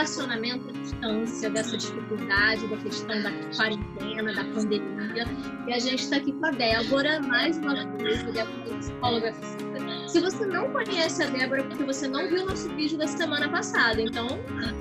relacionamento 0.00 0.68
à 0.68 0.72
distância, 0.72 1.50
dessa 1.50 1.76
dificuldade, 1.76 2.66
da 2.68 2.76
questão 2.78 3.22
da 3.22 3.30
quarentena, 3.54 4.32
da 4.32 4.44
pandemia. 4.44 5.24
E 5.66 5.72
a 5.72 5.78
gente 5.78 6.02
está 6.02 6.16
aqui 6.16 6.32
com 6.32 6.46
a 6.46 6.50
Débora, 6.50 7.20
mais 7.20 7.58
uma 7.58 7.74
vez, 7.98 8.20
a 8.26 8.30
Débora 8.30 8.70
é 8.70 8.78
psicóloga 8.78 9.32
física. 9.34 10.08
Se 10.08 10.20
você 10.20 10.46
não 10.46 10.72
conhece 10.72 11.22
a 11.22 11.26
Débora, 11.26 11.64
porque 11.64 11.84
você 11.84 12.08
não 12.08 12.28
viu 12.28 12.44
o 12.44 12.46
nosso 12.46 12.68
vídeo 12.74 12.96
da 12.96 13.06
semana 13.06 13.48
passada, 13.50 14.00
então 14.00 14.26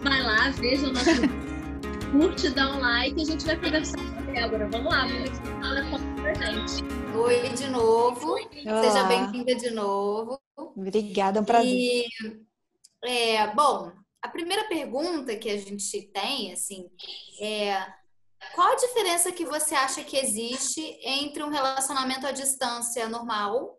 vai 0.03 0.23
lá, 0.23 0.49
veja 0.51 0.87
o 0.87 0.93
nosso 0.93 1.21
curte, 2.11 2.49
dá 2.49 2.71
um 2.71 2.79
like 2.79 3.19
e 3.19 3.21
a 3.21 3.25
gente 3.25 3.45
vai 3.45 3.57
conversar 3.57 3.97
com 3.97 4.19
a 4.19 4.31
Débora. 4.31 4.69
Vamos 4.71 4.91
lá, 4.91 5.05
vamos 5.05 5.21
ver 5.21 5.29
o 5.29 5.41
que 5.41 5.67
ela 5.67 5.89
conta 5.89 6.21
pra 6.21 6.33
gente. 6.33 6.83
Oi 7.13 7.49
de 7.49 7.69
novo, 7.69 8.35
Olá. 8.65 8.83
seja 8.83 9.03
bem-vinda 9.03 9.53
de 9.53 9.69
novo. 9.71 10.39
Obrigada, 10.55 11.39
é 11.39 11.41
um 11.41 11.45
prazer. 11.45 11.69
E, 11.73 12.07
é, 13.05 13.53
bom, 13.53 13.91
a 14.21 14.27
primeira 14.27 14.67
pergunta 14.67 15.35
que 15.35 15.49
a 15.49 15.57
gente 15.57 16.01
tem, 16.11 16.51
assim, 16.51 16.89
é 17.41 17.99
qual 18.55 18.71
a 18.71 18.75
diferença 18.75 19.31
que 19.31 19.45
você 19.45 19.75
acha 19.75 20.03
que 20.03 20.17
existe 20.17 20.81
entre 21.03 21.43
um 21.43 21.49
relacionamento 21.49 22.25
à 22.25 22.31
distância 22.31 23.07
normal 23.07 23.77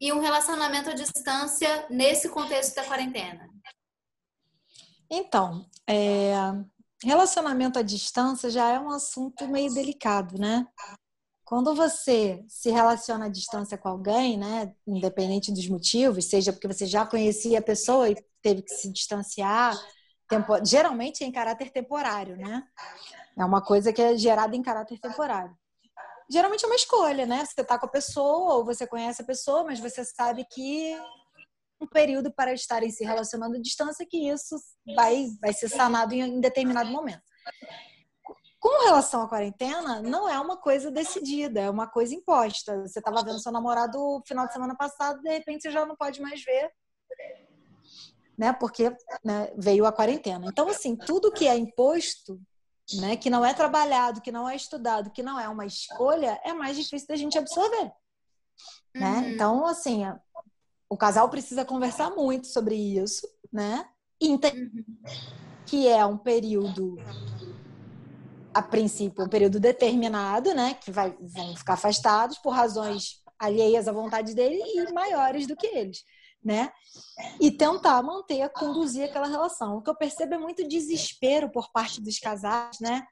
e 0.00 0.12
um 0.12 0.20
relacionamento 0.20 0.90
à 0.90 0.94
distância 0.94 1.86
nesse 1.88 2.28
contexto 2.28 2.74
da 2.74 2.84
quarentena? 2.84 3.48
Então, 5.10 5.66
é, 5.88 6.32
relacionamento 7.02 7.78
à 7.78 7.82
distância 7.82 8.50
já 8.50 8.68
é 8.68 8.78
um 8.78 8.90
assunto 8.90 9.48
meio 9.48 9.72
delicado, 9.72 10.38
né? 10.38 10.66
Quando 11.48 11.74
você 11.74 12.44
se 12.46 12.68
relaciona 12.68 13.24
à 13.24 13.28
distância 13.30 13.78
com 13.78 13.88
alguém, 13.88 14.36
né, 14.36 14.70
independente 14.86 15.50
dos 15.50 15.66
motivos, 15.66 16.26
seja 16.26 16.52
porque 16.52 16.68
você 16.68 16.84
já 16.84 17.06
conhecia 17.06 17.58
a 17.58 17.62
pessoa 17.62 18.10
e 18.10 18.22
teve 18.42 18.60
que 18.60 18.70
se 18.70 18.92
distanciar, 18.92 19.74
tempo... 20.28 20.62
geralmente 20.62 21.24
é 21.24 21.26
em 21.26 21.32
caráter 21.32 21.70
temporário, 21.70 22.36
né? 22.36 22.62
É 23.34 23.42
uma 23.42 23.64
coisa 23.64 23.94
que 23.94 24.02
é 24.02 24.14
gerada 24.14 24.54
em 24.54 24.60
caráter 24.60 25.00
temporário. 25.00 25.56
Geralmente 26.30 26.66
é 26.66 26.68
uma 26.68 26.76
escolha, 26.76 27.24
né? 27.24 27.42
Você 27.46 27.62
está 27.62 27.78
com 27.78 27.86
a 27.86 27.90
pessoa 27.90 28.56
ou 28.56 28.64
você 28.66 28.86
conhece 28.86 29.22
a 29.22 29.24
pessoa, 29.24 29.64
mas 29.64 29.80
você 29.80 30.04
sabe 30.04 30.44
que 30.52 30.94
um 31.80 31.86
período 31.86 32.30
para 32.30 32.52
estarem 32.52 32.90
se 32.90 33.06
relacionando 33.06 33.56
à 33.56 33.58
distância 33.58 34.04
que 34.06 34.28
isso 34.28 34.54
vai, 34.94 35.28
vai 35.40 35.54
ser 35.54 35.70
sanado 35.70 36.12
em 36.12 36.42
determinado 36.42 36.90
momento. 36.90 37.22
Com 38.60 38.84
relação 38.84 39.22
à 39.22 39.28
quarentena, 39.28 40.02
não 40.02 40.28
é 40.28 40.38
uma 40.40 40.56
coisa 40.56 40.90
decidida, 40.90 41.60
é 41.60 41.70
uma 41.70 41.86
coisa 41.86 42.14
imposta. 42.14 42.82
Você 42.82 42.98
estava 42.98 43.22
vendo 43.22 43.40
seu 43.40 43.52
namorado 43.52 43.96
no 43.96 44.22
final 44.26 44.46
de 44.46 44.52
semana 44.52 44.74
passado, 44.76 45.22
de 45.22 45.30
repente 45.30 45.62
você 45.62 45.70
já 45.70 45.86
não 45.86 45.94
pode 45.94 46.20
mais 46.20 46.42
ver, 46.42 46.72
né? 48.36 48.52
Porque 48.52 48.96
né, 49.24 49.52
veio 49.56 49.86
a 49.86 49.92
quarentena. 49.92 50.46
Então, 50.46 50.68
assim, 50.68 50.96
tudo 50.96 51.32
que 51.32 51.46
é 51.46 51.56
imposto, 51.56 52.40
né, 52.94 53.16
que 53.16 53.28
não 53.28 53.44
é 53.44 53.52
trabalhado, 53.52 54.20
que 54.20 54.32
não 54.32 54.48
é 54.48 54.56
estudado, 54.56 55.10
que 55.10 55.22
não 55.22 55.38
é 55.38 55.48
uma 55.48 55.66
escolha, 55.66 56.40
é 56.44 56.52
mais 56.52 56.76
difícil 56.76 57.08
da 57.08 57.16
gente 57.16 57.38
absorver. 57.38 57.92
Né? 58.94 59.10
Uhum. 59.10 59.28
Então, 59.30 59.66
assim, 59.66 60.02
o 60.88 60.96
casal 60.96 61.28
precisa 61.28 61.64
conversar 61.64 62.10
muito 62.10 62.46
sobre 62.46 62.74
isso, 62.74 63.28
né? 63.52 63.88
Uhum. 64.22 64.40
Que 65.66 65.86
é 65.86 66.04
um 66.06 66.16
período, 66.16 66.96
a 68.52 68.62
princípio, 68.62 69.24
um 69.24 69.28
período 69.28 69.60
determinado, 69.60 70.54
né? 70.54 70.74
Que 70.74 70.90
vai, 70.90 71.16
vão 71.20 71.56
ficar 71.56 71.74
afastados 71.74 72.38
por 72.38 72.50
razões 72.50 73.22
alheias 73.38 73.86
à 73.86 73.92
vontade 73.92 74.34
dele 74.34 74.60
e 74.60 74.92
maiores 74.92 75.46
do 75.46 75.56
que 75.56 75.66
eles, 75.66 76.02
né? 76.42 76.70
E 77.40 77.50
tentar 77.50 78.02
manter, 78.02 78.48
conduzir 78.50 79.04
aquela 79.04 79.26
relação. 79.26 79.76
O 79.76 79.82
que 79.82 79.90
eu 79.90 79.96
percebo 79.96 80.34
é 80.34 80.38
muito 80.38 80.66
desespero 80.66 81.50
por 81.50 81.70
parte 81.70 82.00
dos 82.00 82.18
casais, 82.18 82.78
né? 82.80 83.02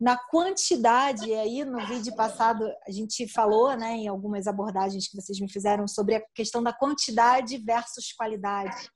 Na 0.00 0.16
quantidade, 0.16 1.34
aí 1.34 1.64
no 1.64 1.84
vídeo 1.86 2.14
passado 2.14 2.64
a 2.86 2.90
gente 2.90 3.26
falou, 3.26 3.76
né, 3.76 3.94
em 3.94 4.08
algumas 4.08 4.46
abordagens 4.46 5.08
que 5.08 5.16
vocês 5.16 5.40
me 5.40 5.50
fizeram 5.50 5.88
sobre 5.88 6.14
a 6.14 6.22
questão 6.34 6.62
da 6.62 6.72
quantidade 6.72 7.58
versus 7.58 8.12
qualidade. 8.12 8.88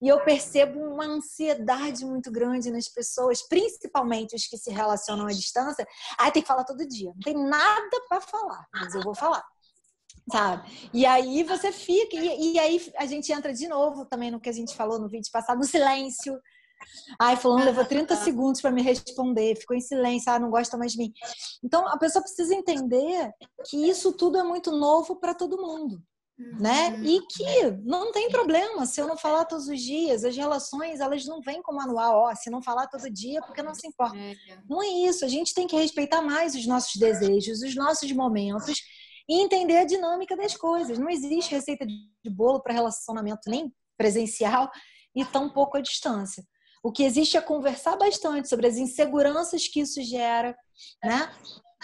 E 0.00 0.08
eu 0.08 0.24
percebo 0.24 0.80
uma 0.80 1.04
ansiedade 1.04 2.06
muito 2.06 2.30
grande 2.30 2.70
nas 2.70 2.88
pessoas, 2.88 3.46
principalmente 3.46 4.34
os 4.34 4.46
que 4.46 4.56
se 4.56 4.70
relacionam 4.70 5.26
à 5.26 5.30
distância. 5.30 5.86
Ah, 6.18 6.30
tem 6.30 6.40
que 6.40 6.48
falar 6.48 6.64
todo 6.64 6.88
dia. 6.88 7.12
Não 7.14 7.20
tem 7.20 7.34
nada 7.34 8.00
para 8.08 8.20
falar, 8.22 8.66
mas 8.72 8.94
eu 8.94 9.02
vou 9.02 9.14
falar. 9.14 9.44
Sabe? 10.32 10.90
E 10.94 11.04
aí 11.04 11.42
você 11.42 11.70
fica, 11.70 12.16
e, 12.16 12.54
e 12.54 12.58
aí 12.58 12.92
a 12.96 13.04
gente 13.04 13.30
entra 13.30 13.52
de 13.52 13.68
novo 13.68 14.06
também 14.06 14.30
no 14.30 14.40
que 14.40 14.48
a 14.48 14.52
gente 14.52 14.74
falou 14.74 14.98
no 14.98 15.08
vídeo 15.08 15.30
passado, 15.30 15.58
no 15.58 15.64
silêncio, 15.64 16.40
Ai, 17.18 17.36
fulano 17.36 17.64
levou 17.64 17.84
30 17.84 18.16
segundos 18.24 18.60
para 18.60 18.70
me 18.70 18.82
responder, 18.82 19.56
ficou 19.56 19.76
em 19.76 19.80
silêncio, 19.80 20.32
ah, 20.32 20.38
não 20.38 20.50
gosta 20.50 20.76
mais 20.76 20.92
de 20.92 20.98
mim. 20.98 21.12
Então, 21.62 21.86
a 21.88 21.98
pessoa 21.98 22.22
precisa 22.22 22.54
entender 22.54 23.30
que 23.68 23.88
isso 23.88 24.12
tudo 24.12 24.38
é 24.38 24.42
muito 24.42 24.72
novo 24.72 25.16
para 25.16 25.34
todo 25.34 25.60
mundo. 25.60 26.02
Né? 26.58 26.88
Uhum. 26.88 27.04
E 27.04 27.20
que 27.26 27.70
não 27.84 28.12
tem 28.12 28.30
problema 28.30 28.86
se 28.86 28.98
eu 28.98 29.06
não 29.06 29.16
falar 29.16 29.44
todos 29.44 29.68
os 29.68 29.78
dias. 29.78 30.24
As 30.24 30.34
relações, 30.34 30.98
elas 30.98 31.26
não 31.26 31.42
vêm 31.42 31.60
com 31.60 31.74
manual, 31.74 32.30
ó, 32.30 32.34
se 32.34 32.48
não 32.48 32.62
falar 32.62 32.86
todo 32.86 33.10
dia, 33.10 33.42
porque 33.42 33.62
não 33.62 33.74
se 33.74 33.86
importa. 33.86 34.16
É. 34.16 34.34
Não 34.66 34.82
é 34.82 34.88
isso. 34.88 35.22
A 35.22 35.28
gente 35.28 35.52
tem 35.52 35.66
que 35.66 35.76
respeitar 35.76 36.22
mais 36.22 36.54
os 36.54 36.66
nossos 36.66 36.96
desejos, 36.96 37.60
os 37.60 37.74
nossos 37.74 38.10
momentos 38.12 38.80
e 39.28 39.42
entender 39.42 39.76
a 39.76 39.84
dinâmica 39.84 40.34
das 40.34 40.56
coisas. 40.56 40.98
Não 40.98 41.10
existe 41.10 41.54
receita 41.54 41.86
de 41.86 42.30
bolo 42.30 42.60
para 42.60 42.72
relacionamento 42.72 43.48
nem 43.48 43.70
presencial 43.96 44.70
e 45.14 45.24
tão 45.24 45.48
pouco 45.48 45.76
à 45.76 45.80
distância. 45.80 46.42
O 46.82 46.90
que 46.90 47.04
existe 47.04 47.36
é 47.36 47.40
conversar 47.40 47.96
bastante 47.96 48.48
sobre 48.48 48.66
as 48.66 48.76
inseguranças 48.76 49.68
que 49.68 49.80
isso 49.80 50.02
gera, 50.02 50.56
né? 51.04 51.30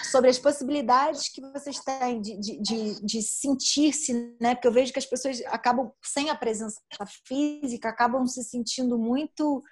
sobre 0.05 0.29
as 0.29 0.39
possibilidades 0.39 1.29
que 1.29 1.41
vocês 1.41 1.79
têm 1.81 2.21
de, 2.21 2.39
de, 2.39 2.61
de, 2.61 3.07
de 3.07 3.23
sentir-se, 3.23 4.37
né? 4.41 4.55
Porque 4.55 4.69
eu 4.69 4.73
vejo 4.73 4.93
que 4.93 4.99
as 4.99 5.07
pessoas 5.07 5.41
acabam, 5.47 5.91
sem 6.05 6.29
a 6.29 6.35
presença 6.35 6.81
física, 7.27 7.89
acabam 7.89 8.27
se 8.27 8.43
sentindo 8.45 8.99
muito, 8.99 9.63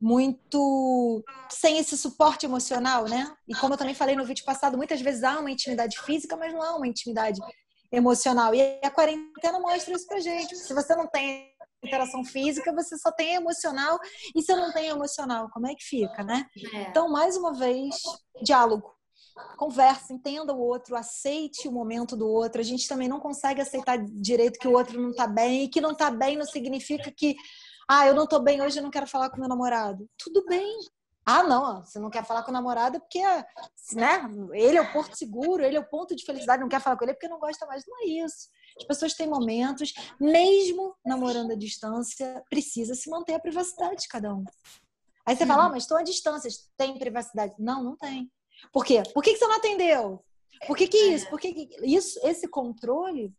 muito 0.00 1.22
sem 1.50 1.78
esse 1.78 1.98
suporte 1.98 2.46
emocional, 2.46 3.04
né? 3.04 3.30
E 3.46 3.54
como 3.54 3.74
eu 3.74 3.78
também 3.78 3.94
falei 3.94 4.16
no 4.16 4.24
vídeo 4.24 4.44
passado, 4.44 4.76
muitas 4.76 5.00
vezes 5.00 5.22
há 5.22 5.38
uma 5.38 5.50
intimidade 5.50 6.00
física, 6.00 6.36
mas 6.36 6.52
não 6.52 6.62
há 6.62 6.76
uma 6.76 6.88
intimidade 6.88 7.38
emocional. 7.92 8.54
E 8.54 8.80
a 8.82 8.90
quarentena 8.90 9.60
mostra 9.60 9.94
isso 9.94 10.06
pra 10.06 10.20
gente. 10.20 10.56
Se 10.56 10.72
você 10.72 10.96
não 10.96 11.06
tem 11.06 11.52
interação 11.82 12.24
física, 12.24 12.72
você 12.72 12.96
só 12.96 13.10
tem 13.12 13.34
emocional. 13.34 13.98
E 14.34 14.42
se 14.42 14.52
eu 14.52 14.56
não 14.56 14.72
tenho 14.72 14.94
emocional, 14.94 15.48
como 15.50 15.66
é 15.66 15.74
que 15.74 15.84
fica, 15.84 16.22
né? 16.22 16.46
É. 16.74 16.82
Então, 16.82 17.08
mais 17.08 17.36
uma 17.36 17.52
vez, 17.52 17.96
diálogo. 18.42 18.94
Conversa, 19.56 20.12
entenda 20.12 20.52
o 20.52 20.60
outro, 20.60 20.96
aceite 20.96 21.68
o 21.68 21.72
momento 21.72 22.16
do 22.16 22.28
outro. 22.28 22.60
A 22.60 22.64
gente 22.64 22.88
também 22.88 23.08
não 23.08 23.20
consegue 23.20 23.60
aceitar 23.60 23.96
direito 23.98 24.58
que 24.58 24.66
o 24.66 24.72
outro 24.72 25.00
não 25.00 25.14
tá 25.14 25.26
bem. 25.26 25.64
E 25.64 25.68
que 25.68 25.80
não 25.80 25.94
tá 25.94 26.10
bem 26.10 26.36
não 26.36 26.44
significa 26.44 27.12
que, 27.16 27.36
ah, 27.88 28.06
eu 28.06 28.14
não 28.14 28.26
tô 28.26 28.40
bem 28.40 28.60
hoje, 28.60 28.78
eu 28.78 28.82
não 28.82 28.90
quero 28.90 29.06
falar 29.06 29.30
com 29.30 29.38
meu 29.38 29.48
namorado. 29.48 30.08
Tudo 30.18 30.44
bem, 30.46 30.76
ah, 31.30 31.42
não, 31.42 31.84
você 31.84 31.98
não 31.98 32.08
quer 32.08 32.24
falar 32.24 32.42
com 32.42 32.50
o 32.50 32.54
namorado 32.54 32.98
porque, 33.00 33.20
né, 33.92 34.26
ele 34.54 34.78
é 34.78 34.80
o 34.80 34.90
porto 34.90 35.14
seguro, 35.14 35.62
ele 35.62 35.76
é 35.76 35.80
o 35.80 35.86
ponto 35.86 36.16
de 36.16 36.24
felicidade, 36.24 36.62
não 36.62 36.70
quer 36.70 36.80
falar 36.80 36.96
com 36.96 37.04
ele 37.04 37.12
porque 37.12 37.28
não 37.28 37.38
gosta 37.38 37.66
mais. 37.66 37.84
Não 37.86 38.00
é 38.00 38.06
isso. 38.24 38.48
As 38.78 38.84
pessoas 38.84 39.14
têm 39.14 39.28
momentos, 39.28 39.92
mesmo 40.20 40.94
namorando 41.04 41.52
à 41.52 41.56
distância, 41.56 42.42
precisa 42.48 42.94
se 42.94 43.10
manter 43.10 43.34
a 43.34 43.40
privacidade 43.40 44.02
de 44.02 44.08
cada 44.08 44.34
um. 44.34 44.44
Aí 45.26 45.36
você 45.36 45.44
fala, 45.44 45.66
ah, 45.66 45.68
mas 45.68 45.82
estou 45.82 45.98
à 45.98 46.02
distância, 46.02 46.50
tem 46.76 46.98
privacidade? 46.98 47.54
Não, 47.58 47.82
não 47.82 47.96
tem. 47.96 48.30
Por 48.72 48.84
quê? 48.84 49.02
Por 49.12 49.22
que, 49.22 49.36
você 49.36 49.46
não 49.46 49.56
atendeu? 49.56 50.24
Por 50.66 50.76
que, 50.76 50.88
que 50.88 50.96
isso? 50.96 51.28
Por 51.28 51.38
que, 51.38 51.52
que 51.52 51.86
isso? 51.86 52.18
Esse 52.24 52.48
controle 52.48 53.32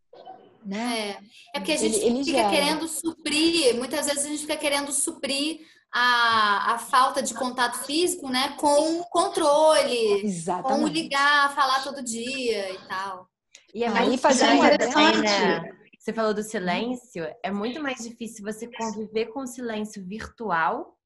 né? 0.65 1.18
É, 1.53 1.57
é 1.57 1.59
porque 1.59 1.71
a 1.71 1.77
gente 1.77 1.97
ele, 1.97 2.18
ele 2.18 2.25
fica 2.25 2.38
gera. 2.38 2.50
querendo 2.50 2.88
suprir, 2.88 3.75
muitas 3.75 4.06
vezes 4.06 4.25
a 4.25 4.27
gente 4.27 4.41
fica 4.41 4.57
querendo 4.57 4.91
suprir 4.91 5.62
a, 5.91 6.74
a 6.74 6.80
falta 6.80 7.21
de 7.21 7.33
contato 7.33 7.80
físico, 7.86 8.30
né, 8.30 8.56
com 8.57 9.03
controle, 9.06 10.24
Exatamente. 10.24 10.81
com 10.81 10.88
ligar, 10.88 11.56
falar 11.56 11.83
todo 11.83 12.03
dia 12.03 12.71
e 12.71 12.88
tal. 12.88 13.27
E 13.74 13.83
é 13.83 13.88
aí 13.88 14.18
fazer 14.18 14.45
uma 14.45 14.69
né? 15.21 15.80
Você 16.00 16.13
falou 16.13 16.33
do 16.33 16.42
silêncio, 16.42 17.27
é 17.44 17.51
muito 17.51 17.81
mais 17.81 18.00
difícil 18.00 18.44
você 18.44 18.68
conviver 18.68 19.27
com 19.27 19.42
o 19.42 19.48
silêncio 19.48 20.04
virtual 20.06 20.98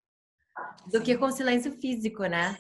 do 0.86 1.02
que 1.02 1.18
com 1.18 1.26
o 1.26 1.32
silêncio 1.32 1.72
físico, 1.74 2.24
né? 2.26 2.56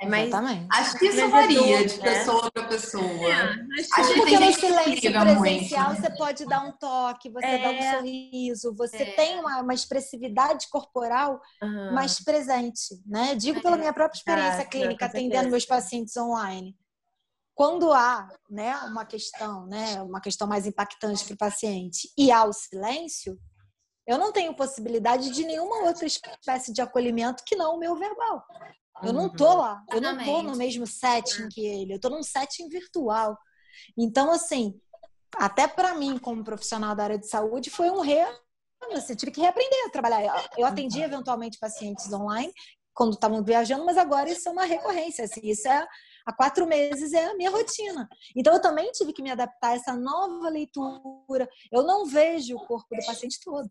É 0.00 0.08
mais... 0.08 0.28
Exatamente. 0.28 0.68
Acho 0.72 0.98
que 0.98 1.06
isso 1.06 1.28
varia 1.28 1.86
de 1.86 1.98
né? 1.98 2.02
pessoa 2.02 2.50
para 2.50 2.64
pessoa. 2.64 3.04
É, 3.04 4.00
acho 4.00 4.14
que 4.14 4.20
porque 4.20 4.38
no 4.38 4.52
silêncio 4.52 5.12
presencial 5.12 5.88
muito. 5.88 6.00
você 6.00 6.16
pode 6.16 6.46
dar 6.46 6.64
um 6.64 6.72
toque, 6.72 7.30
você 7.30 7.46
é. 7.46 7.58
dá 7.58 7.70
um 7.70 7.74
é. 7.74 7.96
sorriso, 7.96 8.74
você 8.74 9.02
é. 9.02 9.12
tem 9.12 9.38
uma, 9.38 9.60
uma, 9.60 9.74
expressividade 9.74 10.68
corporal 10.70 11.40
uhum. 11.62 11.92
mais 11.92 12.22
presente, 12.22 13.02
né? 13.06 13.34
Digo 13.34 13.60
pela 13.60 13.76
é. 13.76 13.80
minha 13.80 13.92
própria 13.92 14.18
experiência 14.18 14.62
ah, 14.62 14.66
clínica 14.66 15.06
atendendo 15.06 15.50
meus 15.50 15.66
pacientes 15.66 16.16
online. 16.16 16.74
Quando 17.54 17.92
há 17.92 18.28
né, 18.50 18.76
uma 18.80 19.04
questão, 19.04 19.66
né, 19.66 20.02
uma 20.02 20.20
questão 20.20 20.48
mais 20.48 20.66
impactante 20.66 21.24
para 21.24 21.34
o 21.34 21.38
paciente 21.38 22.10
e 22.18 22.32
há 22.32 22.44
o 22.44 22.52
silêncio, 22.52 23.38
Eu 24.06 24.18
não 24.18 24.32
tenho 24.32 24.54
possibilidade 24.54 25.30
de 25.30 25.44
nenhuma 25.44 25.86
outra 25.86 26.06
espécie 26.06 26.72
de 26.72 26.82
acolhimento 26.82 27.42
que 27.46 27.56
não 27.56 27.76
o 27.76 27.78
meu 27.78 27.96
verbal. 27.96 28.44
Eu 29.02 29.12
não 29.12 29.28
tô 29.28 29.48
uhum. 29.48 29.56
lá, 29.56 29.82
eu 29.90 30.00
não 30.00 30.22
tô 30.22 30.42
no 30.42 30.56
mesmo 30.56 30.86
setting 30.86 31.48
que 31.48 31.64
ele, 31.64 31.94
eu 31.94 32.00
tô 32.00 32.10
num 32.10 32.22
setting 32.22 32.68
virtual. 32.68 33.36
Então, 33.98 34.30
assim, 34.30 34.78
até 35.36 35.66
para 35.66 35.94
mim, 35.94 36.18
como 36.18 36.44
profissional 36.44 36.94
da 36.94 37.04
área 37.04 37.18
de 37.18 37.28
saúde, 37.28 37.70
foi 37.70 37.90
um 37.90 38.00
re. 38.00 38.24
Você 38.92 39.16
tive 39.16 39.32
que 39.32 39.40
reaprender 39.40 39.86
a 39.86 39.90
trabalhar. 39.90 40.50
Eu 40.56 40.66
atendi 40.66 40.98
uhum. 40.98 41.04
eventualmente 41.04 41.58
pacientes 41.58 42.12
online 42.12 42.52
quando 42.92 43.14
estavam 43.14 43.42
viajando, 43.42 43.84
mas 43.84 43.96
agora 43.96 44.30
isso 44.30 44.48
é 44.48 44.52
uma 44.52 44.64
recorrência. 44.64 45.24
Assim, 45.24 45.40
isso 45.42 45.66
é 45.66 45.86
há 46.26 46.32
quatro 46.32 46.66
meses 46.66 47.12
é 47.12 47.26
a 47.26 47.36
minha 47.36 47.50
rotina. 47.50 48.08
Então 48.36 48.52
eu 48.52 48.60
também 48.60 48.90
tive 48.92 49.12
que 49.12 49.22
me 49.22 49.30
adaptar 49.30 49.70
a 49.70 49.74
essa 49.74 49.94
nova 49.94 50.48
leitura. 50.48 51.48
Eu 51.72 51.82
não 51.82 52.06
vejo 52.06 52.56
o 52.56 52.66
corpo 52.66 52.94
do 52.94 53.04
paciente 53.04 53.38
todo. 53.42 53.68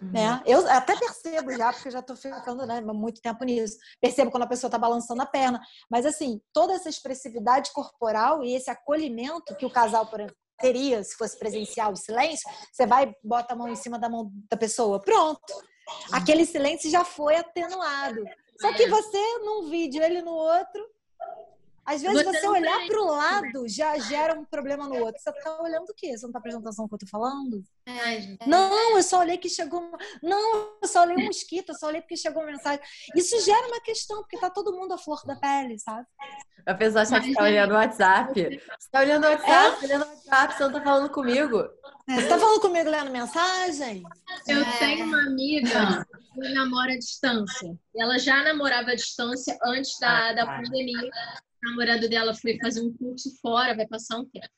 Né? 0.00 0.34
Uhum. 0.34 0.42
Eu 0.46 0.70
até 0.70 0.96
percebo 0.96 1.52
já, 1.52 1.72
porque 1.72 1.90
já 1.90 1.98
estou 1.98 2.16
ficando 2.16 2.66
né, 2.66 2.80
muito 2.80 3.20
tempo 3.20 3.44
nisso. 3.44 3.76
Percebo 4.00 4.30
quando 4.30 4.44
a 4.44 4.48
pessoa 4.48 4.68
está 4.68 4.78
balançando 4.78 5.22
a 5.22 5.26
perna. 5.26 5.60
Mas, 5.90 6.06
assim, 6.06 6.40
toda 6.52 6.74
essa 6.74 6.88
expressividade 6.88 7.72
corporal 7.72 8.42
e 8.44 8.54
esse 8.54 8.70
acolhimento 8.70 9.56
que 9.56 9.66
o 9.66 9.70
casal, 9.70 10.06
por 10.06 10.20
exemplo, 10.20 10.36
teria 10.58 11.02
se 11.02 11.16
fosse 11.16 11.38
presencial 11.38 11.92
o 11.92 11.96
silêncio, 11.96 12.48
você 12.72 12.86
vai, 12.86 13.12
bota 13.22 13.54
a 13.54 13.56
mão 13.56 13.68
em 13.68 13.76
cima 13.76 13.98
da 13.98 14.08
mão 14.08 14.30
da 14.48 14.56
pessoa. 14.56 15.00
Pronto. 15.00 15.40
Aquele 16.12 16.46
silêncio 16.46 16.90
já 16.90 17.04
foi 17.04 17.36
atenuado. 17.36 18.24
Só 18.60 18.72
que 18.72 18.86
você, 18.86 19.38
num 19.40 19.68
vídeo, 19.68 20.02
ele 20.02 20.22
no 20.22 20.30
outro, 20.30 20.82
às 21.86 22.00
vezes 22.00 22.24
você, 22.24 22.40
você 22.40 22.48
olhar 22.48 22.86
para 22.86 23.00
o 23.00 23.04
lado 23.04 23.68
já 23.68 23.98
gera 23.98 24.38
um 24.38 24.44
problema 24.44 24.88
no 24.88 24.96
outro. 24.96 25.20
Você 25.20 25.30
está 25.30 25.60
olhando 25.60 25.90
o 25.90 25.94
quê? 25.94 26.16
Você 26.16 26.22
não 26.22 26.30
está 26.30 26.40
prestando 26.40 26.66
atenção 26.66 26.84
no 26.84 26.88
que 26.88 26.94
eu 26.94 26.96
estou 27.04 27.08
falando? 27.08 27.62
É, 27.86 28.14
é. 28.16 28.38
Não, 28.46 28.96
eu 28.96 29.02
só 29.02 29.20
olhei 29.20 29.36
que 29.36 29.48
chegou. 29.48 29.90
Não, 30.22 30.76
eu 30.80 30.88
só 30.88 31.02
olhei 31.02 31.16
um 31.16 31.26
mosquito, 31.26 31.70
eu 31.70 31.74
só 31.74 31.88
olhei 31.88 32.00
porque 32.00 32.16
chegou 32.16 32.42
uma 32.42 32.52
mensagem. 32.52 32.80
Isso 33.14 33.38
gera 33.44 33.66
uma 33.66 33.80
questão, 33.80 34.22
porque 34.22 34.36
está 34.36 34.48
todo 34.48 34.74
mundo 34.74 34.94
à 34.94 34.98
flor 34.98 35.22
da 35.26 35.36
pele, 35.36 35.78
sabe? 35.78 36.06
A 36.66 36.74
pessoa 36.74 37.02
acha 37.02 37.20
que 37.20 37.28
está 37.28 37.42
olhando 37.42 37.72
o 37.72 37.74
WhatsApp. 37.74 38.32
Você 38.32 38.60
está 38.80 39.00
olhando 39.00 39.24
o 39.24 39.28
WhatsApp, 39.28 39.84
é? 39.84 39.86
olhando 39.86 40.04
o 40.04 40.08
WhatsApp, 40.08 40.54
você 40.54 40.62
não 40.62 40.70
está 40.70 40.82
falando 40.82 41.10
comigo. 41.10 41.58
É, 42.08 42.14
você 42.14 42.20
está 42.22 42.38
falando 42.38 42.60
comigo 42.60 42.90
lendo 42.90 43.10
mensagem? 43.10 44.02
Eu 44.48 44.62
é. 44.62 44.78
tenho 44.78 45.04
uma 45.04 45.22
amiga 45.26 46.06
que 46.34 46.48
namora 46.54 46.92
à 46.92 46.98
distância. 46.98 47.78
Ela 47.94 48.18
já 48.18 48.42
namorava 48.42 48.92
à 48.92 48.94
distância 48.94 49.58
antes 49.62 49.98
da, 50.00 50.30
ah, 50.30 50.32
da 50.32 50.46
tá. 50.46 50.56
pandemia 50.56 51.10
namorado 51.64 52.08
dela 52.08 52.34
foi 52.34 52.58
fazer 52.58 52.80
um 52.80 52.92
curso 52.96 53.34
fora, 53.40 53.74
vai 53.74 53.86
passar 53.86 54.18
um 54.18 54.26
tempo. 54.26 54.48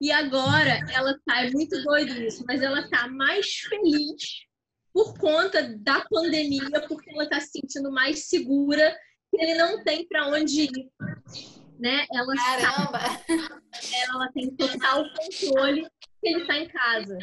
E 0.00 0.12
agora 0.12 0.78
ela 0.92 1.18
tá, 1.26 1.44
é 1.44 1.50
muito 1.50 1.82
doido 1.82 2.12
isso, 2.22 2.44
mas 2.46 2.62
ela 2.62 2.88
tá 2.88 3.08
mais 3.08 3.46
feliz 3.68 4.46
por 4.92 5.18
conta 5.18 5.76
da 5.78 6.04
pandemia, 6.08 6.86
porque 6.88 7.10
ela 7.10 7.28
tá 7.28 7.40
se 7.40 7.50
sentindo 7.50 7.90
mais 7.90 8.28
segura, 8.28 8.96
que 9.30 9.42
ele 9.42 9.54
não 9.54 9.82
tem 9.82 10.06
para 10.06 10.28
onde 10.28 10.62
ir. 10.62 10.90
Né? 11.78 12.06
Ela 12.12 12.34
Caramba! 12.34 13.00
ela 14.08 14.32
tem 14.32 14.54
total 14.56 15.04
controle 15.14 15.86
que 16.20 16.28
ele 16.28 16.46
tá 16.46 16.58
em 16.58 16.68
casa. 16.68 17.18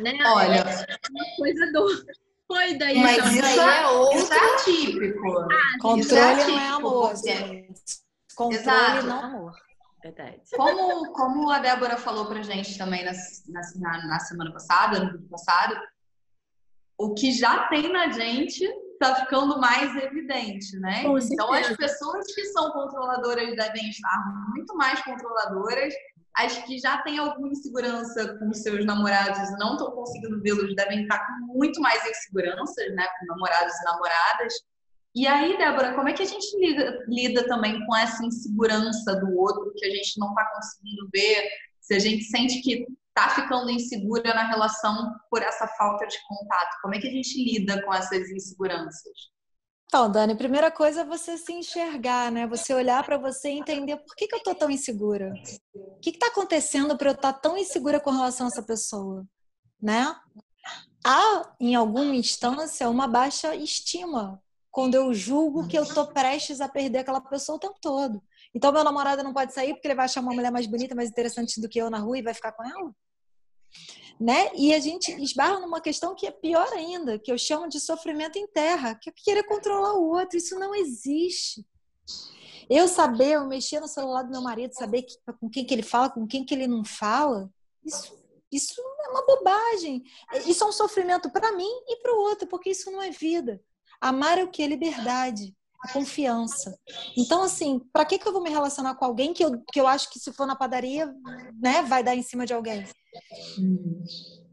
Né? 0.00 0.18
Olha, 0.26 0.56
é 0.56 0.96
uma 1.10 1.36
coisa 1.36 1.72
doida. 2.48 2.84
aí. 2.84 2.98
Mas 2.98 3.26
isso, 3.26 3.46
isso, 3.46 3.60
é, 3.60 3.86
outro... 3.88 4.18
isso 4.18 4.32
é 4.32 4.56
típico. 4.64 5.38
Ah, 5.40 5.78
controle 5.80 6.40
é 6.40 6.46
não 6.46 6.58
é 6.58 6.68
amor, 6.68 7.16
gente. 7.16 8.01
Controle 8.34 8.60
Exato. 8.62 9.06
não 9.06 9.20
amor. 9.20 9.52
Verdade. 10.02 10.40
Como, 10.56 11.12
como 11.12 11.50
a 11.50 11.60
Débora 11.60 11.96
falou 11.96 12.26
pra 12.26 12.42
gente 12.42 12.76
também 12.76 13.04
na, 13.04 13.12
na, 13.78 14.06
na 14.08 14.18
semana 14.18 14.52
passada, 14.52 14.98
no 14.98 15.12
vídeo 15.12 15.28
passado, 15.28 15.76
o 16.98 17.14
que 17.14 17.32
já 17.32 17.68
tem 17.68 17.92
na 17.92 18.10
gente 18.10 18.68
tá 18.98 19.14
ficando 19.16 19.60
mais 19.60 19.94
evidente, 19.96 20.78
né? 20.78 21.02
Com 21.02 21.18
então 21.18 21.52
as 21.52 21.76
pessoas 21.76 22.32
que 22.34 22.44
são 22.46 22.70
controladoras 22.70 23.56
devem 23.56 23.88
estar 23.88 24.24
muito 24.50 24.76
mais 24.76 25.02
controladoras. 25.02 25.92
As 26.36 26.56
que 26.58 26.78
já 26.78 26.98
têm 27.02 27.18
alguma 27.18 27.48
insegurança 27.48 28.38
com 28.38 28.52
seus 28.54 28.86
namorados 28.86 29.50
e 29.50 29.58
não 29.58 29.72
estão 29.72 29.90
conseguindo 29.90 30.40
vê-los 30.40 30.74
devem 30.74 31.02
estar 31.02 31.18
com 31.26 31.58
muito 31.58 31.80
mais 31.80 32.04
inseguranças, 32.08 32.94
né? 32.94 33.06
Com 33.18 33.26
namorados 33.26 33.74
e 33.74 33.84
namoradas. 33.84 34.54
E 35.14 35.26
aí, 35.26 35.58
Débora, 35.58 35.94
como 35.94 36.08
é 36.08 36.14
que 36.14 36.22
a 36.22 36.26
gente 36.26 36.56
lida, 36.58 37.04
lida 37.06 37.46
também 37.46 37.84
com 37.84 37.94
essa 37.94 38.24
insegurança 38.24 39.14
do 39.16 39.36
outro 39.36 39.72
que 39.76 39.84
a 39.84 39.90
gente 39.90 40.18
não 40.18 40.30
está 40.30 40.50
conseguindo 40.54 41.08
ver? 41.12 41.48
Se 41.80 41.94
a 41.94 41.98
gente 41.98 42.24
sente 42.24 42.62
que 42.62 42.86
está 43.08 43.28
ficando 43.28 43.70
insegura 43.70 44.32
na 44.32 44.48
relação 44.48 45.14
por 45.30 45.42
essa 45.42 45.66
falta 45.66 46.06
de 46.06 46.16
contato, 46.26 46.78
como 46.80 46.94
é 46.94 46.98
que 46.98 47.08
a 47.08 47.10
gente 47.10 47.44
lida 47.44 47.82
com 47.84 47.92
essas 47.92 48.30
inseguranças? 48.30 49.12
Então, 49.84 50.10
Dani, 50.10 50.34
primeira 50.34 50.70
coisa 50.70 51.02
é 51.02 51.04
você 51.04 51.36
se 51.36 51.52
enxergar, 51.52 52.32
né? 52.32 52.46
Você 52.46 52.72
olhar 52.72 53.04
para 53.04 53.18
você 53.18 53.50
e 53.50 53.58
entender 53.58 53.98
por 53.98 54.16
que, 54.16 54.26
que 54.26 54.34
eu 54.34 54.38
estou 54.38 54.54
tão 54.54 54.70
insegura. 54.70 55.34
O 55.74 56.00
que 56.00 56.08
está 56.08 56.28
acontecendo 56.28 56.96
para 56.96 57.10
eu 57.10 57.14
estar 57.14 57.34
tá 57.34 57.38
tão 57.38 57.58
insegura 57.58 58.00
com 58.00 58.10
relação 58.10 58.46
a 58.46 58.48
essa 58.48 58.62
pessoa, 58.62 59.26
né? 59.78 60.16
Há, 61.04 61.54
em 61.60 61.74
alguma 61.74 62.14
instância, 62.14 62.88
uma 62.88 63.06
baixa 63.06 63.54
estima 63.54 64.42
quando 64.72 64.94
eu 64.94 65.12
julgo 65.12 65.68
que 65.68 65.78
eu 65.78 65.86
tô 65.86 66.06
prestes 66.06 66.60
a 66.62 66.68
perder 66.68 67.00
aquela 67.00 67.20
pessoa 67.20 67.56
o 67.56 67.60
tempo 67.60 67.76
todo. 67.78 68.22
Então, 68.54 68.72
meu 68.72 68.82
namorado 68.82 69.22
não 69.22 69.34
pode 69.34 69.52
sair 69.52 69.74
porque 69.74 69.86
ele 69.86 69.94
vai 69.94 70.06
achar 70.06 70.22
uma 70.22 70.32
mulher 70.32 70.50
mais 70.50 70.66
bonita, 70.66 70.94
mais 70.94 71.10
interessante 71.10 71.60
do 71.60 71.68
que 71.68 71.78
eu 71.78 71.90
na 71.90 71.98
rua 71.98 72.18
e 72.18 72.22
vai 72.22 72.32
ficar 72.32 72.52
com 72.52 72.64
ela? 72.64 72.90
Né? 74.18 74.50
E 74.54 74.72
a 74.72 74.80
gente 74.80 75.12
esbarra 75.22 75.60
numa 75.60 75.80
questão 75.80 76.14
que 76.14 76.26
é 76.26 76.30
pior 76.30 76.66
ainda, 76.72 77.18
que 77.18 77.30
eu 77.30 77.36
chamo 77.36 77.68
de 77.68 77.78
sofrimento 77.78 78.38
em 78.38 78.46
terra, 78.46 78.94
que 78.94 79.10
é 79.10 79.12
querer 79.14 79.42
controlar 79.44 79.92
o 79.92 80.08
outro. 80.08 80.38
Isso 80.38 80.58
não 80.58 80.74
existe. 80.74 81.66
Eu 82.70 82.88
saber, 82.88 83.32
eu 83.34 83.46
mexer 83.46 83.78
no 83.78 83.88
celular 83.88 84.22
do 84.22 84.30
meu 84.30 84.40
marido, 84.40 84.72
saber 84.72 85.02
que, 85.02 85.16
com 85.38 85.50
quem 85.50 85.66
que 85.66 85.74
ele 85.74 85.82
fala, 85.82 86.08
com 86.08 86.26
quem 86.26 86.46
que 86.46 86.54
ele 86.54 86.66
não 86.66 86.82
fala, 86.82 87.50
isso, 87.84 88.16
isso 88.50 88.80
é 88.80 89.10
uma 89.10 89.26
bobagem. 89.26 90.02
Isso 90.46 90.64
é 90.64 90.66
um 90.66 90.72
sofrimento 90.72 91.30
para 91.30 91.52
mim 91.52 91.70
e 91.88 91.96
para 91.96 92.14
o 92.14 92.20
outro, 92.20 92.46
porque 92.46 92.70
isso 92.70 92.90
não 92.90 93.02
é 93.02 93.10
vida. 93.10 93.60
Amar 94.02 94.36
é 94.36 94.42
o 94.42 94.50
que? 94.50 94.64
É 94.64 94.66
liberdade, 94.66 95.54
a 95.80 95.92
confiança. 95.92 96.76
Então, 97.16 97.44
assim, 97.44 97.78
para 97.92 98.04
que, 98.04 98.18
que 98.18 98.26
eu 98.26 98.32
vou 98.32 98.42
me 98.42 98.50
relacionar 98.50 98.96
com 98.96 99.04
alguém 99.04 99.32
que 99.32 99.44
eu, 99.44 99.62
que 99.72 99.80
eu 99.80 99.86
acho 99.86 100.10
que 100.10 100.18
se 100.18 100.32
for 100.32 100.44
na 100.44 100.56
padaria, 100.56 101.06
né, 101.62 101.82
vai 101.82 102.02
dar 102.02 102.16
em 102.16 102.22
cima 102.22 102.44
de 102.44 102.52
alguém? 102.52 102.84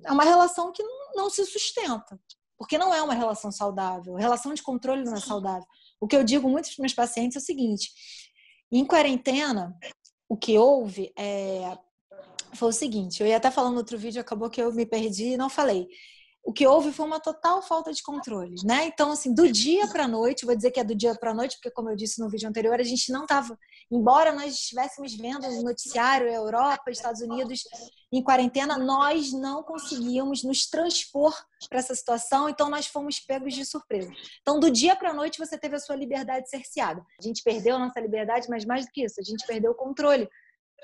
É 0.05 0.12
uma 0.12 0.24
relação 0.24 0.71
que 0.71 0.83
não 1.15 1.31
se 1.31 1.43
sustenta, 1.47 2.19
porque 2.59 2.77
não 2.77 2.93
é 2.93 3.01
uma 3.01 3.15
relação 3.15 3.51
saudável. 3.51 4.17
A 4.17 4.19
relação 4.19 4.53
de 4.53 4.62
controle 4.62 5.03
não 5.03 5.15
é 5.15 5.19
saudável. 5.19 5.65
O 6.00 6.07
que 6.07 6.15
eu 6.15 6.24
digo 6.24 6.47
muito 6.47 6.65
para 6.65 6.74
os 6.74 6.77
meus 6.77 6.93
pacientes 6.93 7.35
é 7.38 7.39
o 7.39 7.43
seguinte: 7.43 7.91
em 8.71 8.85
quarentena, 8.85 9.75
o 10.29 10.38
que 10.38 10.59
houve 10.59 11.12
é, 11.17 11.75
foi 12.53 12.69
o 12.69 12.74
seguinte: 12.74 13.19
eu 13.19 13.27
ia 13.27 13.38
até 13.38 13.50
falando 13.50 13.74
no 13.74 13.79
outro 13.79 13.97
vídeo, 13.97 14.21
acabou 14.21 14.47
que 14.47 14.62
eu 14.62 14.71
me 14.71 14.85
perdi 14.85 15.33
e 15.33 15.38
não 15.38 15.50
falei 15.50 15.88
o 16.43 16.53
que 16.53 16.65
houve 16.65 16.91
foi 16.91 17.05
uma 17.05 17.19
total 17.19 17.62
falta 17.62 17.91
de 17.91 18.01
controle, 18.01 18.55
né? 18.63 18.86
Então, 18.86 19.12
assim, 19.12 19.34
do 19.34 19.51
dia 19.51 19.88
para 19.88 20.05
a 20.05 20.08
noite, 20.08 20.46
vou 20.46 20.55
dizer 20.55 20.72
que 20.72 20.79
é 20.79 20.84
do 20.84 20.96
dia 20.96 21.13
para 21.13 21.31
a 21.31 21.34
noite, 21.34 21.58
porque, 21.58 21.69
como 21.69 21.89
eu 21.89 21.96
disse 21.96 22.19
no 22.19 22.29
vídeo 22.29 22.48
anterior, 22.48 22.79
a 22.79 22.84
gente 22.84 23.12
não 23.12 23.24
estava, 23.24 23.58
embora 23.91 24.31
nós 24.31 24.53
estivéssemos 24.53 25.15
vendo 25.15 25.48
no 25.48 25.63
noticiário 25.63 26.27
Europa, 26.27 26.89
Estados 26.89 27.22
Unidos 27.22 27.63
em 28.12 28.24
quarentena, 28.24 28.77
nós 28.77 29.31
não 29.31 29.62
conseguíamos 29.62 30.43
nos 30.43 30.67
transpor 30.67 31.36
para 31.69 31.79
essa 31.79 31.93
situação, 31.93 32.50
então 32.50 32.69
nós 32.69 32.88
fomos 32.88 33.19
pegos 33.19 33.53
de 33.53 33.65
surpresa. 33.65 34.12
Então, 34.41 34.60
do 34.60 34.72
dia 34.72 34.96
para 34.96 35.12
a 35.12 35.13
noite, 35.13 35.38
você 35.38 35.58
teve 35.58 35.75
a 35.75 35.79
sua 35.79 35.96
liberdade 35.96 36.50
cerceada. 36.50 37.05
A 37.19 37.24
gente 37.24 37.43
perdeu 37.43 37.75
a 37.75 37.79
nossa 37.79 38.00
liberdade, 38.00 38.48
mas 38.50 38.65
mais 38.65 38.86
do 38.86 38.91
que 38.91 39.03
isso, 39.03 39.19
a 39.19 39.24
gente 39.24 39.46
perdeu 39.46 39.72
o 39.72 39.75
controle. 39.75 40.27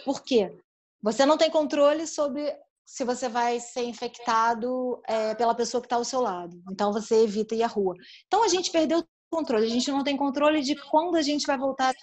Por 0.03 0.21
quê? 0.21 0.55
Você 1.01 1.25
não 1.25 1.37
tem 1.37 1.49
controle 1.49 2.05
sobre 2.05 2.55
se 2.85 3.03
você 3.03 3.27
vai 3.27 3.59
ser 3.59 3.83
infectado 3.83 5.01
é, 5.07 5.33
pela 5.35 5.55
pessoa 5.55 5.81
que 5.81 5.87
está 5.87 5.95
ao 5.95 6.05
seu 6.05 6.21
lado. 6.21 6.61
Então 6.71 6.93
você 6.93 7.23
evita 7.23 7.55
ir 7.55 7.63
à 7.63 7.67
rua. 7.67 7.95
Então 8.27 8.43
a 8.43 8.47
gente 8.47 8.71
perdeu 8.71 8.99
o 8.99 9.05
controle. 9.29 9.65
A 9.65 9.69
gente 9.69 9.91
não 9.91 10.03
tem 10.03 10.15
controle 10.15 10.61
de 10.61 10.75
quando 10.89 11.15
a 11.15 11.21
gente 11.21 11.47
vai 11.47 11.57
voltar. 11.57 11.93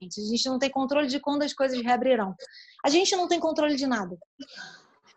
A 0.00 0.04
gente 0.04 0.48
não 0.48 0.58
tem 0.58 0.70
controle 0.70 1.08
de 1.08 1.18
quando 1.18 1.42
as 1.42 1.52
coisas 1.52 1.80
reabrirão. 1.82 2.34
A 2.84 2.90
gente 2.90 3.16
não 3.16 3.26
tem 3.26 3.40
controle 3.40 3.76
de 3.76 3.86
nada 3.86 4.16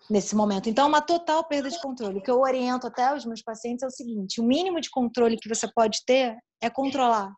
nesse 0.10 0.36
momento. 0.36 0.70
Então, 0.70 0.86
é 0.86 0.88
uma 0.88 1.02
total 1.02 1.48
perda 1.48 1.70
de 1.70 1.80
controle. 1.80 2.20
O 2.20 2.22
que 2.22 2.32
eu 2.32 2.40
oriento 2.40 2.88
até 2.88 3.14
os 3.16 3.26
meus 3.26 3.42
pacientes 3.42 3.84
é 3.84 3.88
o 3.88 3.92
seguinte: 3.92 4.42
o 4.42 4.44
mínimo 4.44 4.82
de 4.82 4.90
controle 4.90 5.38
que 5.38 5.50
você 5.50 5.72
pode 5.72 6.04
ter 6.06 6.36
é 6.60 6.70
controlar 6.70 7.32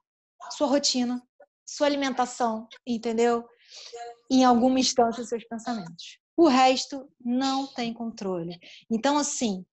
sua 0.52 0.68
rotina, 0.68 1.22
sua 1.66 1.88
alimentação, 1.88 2.68
entendeu? 2.86 3.44
Em 4.32 4.44
alguma 4.44 4.80
instância, 4.80 5.24
seus 5.24 5.46
pensamentos. 5.46 6.23
O 6.36 6.48
resto 6.48 7.10
não 7.24 7.68
tem 7.68 7.94
controle. 7.94 8.60
Então, 8.90 9.18
assim, 9.18 9.66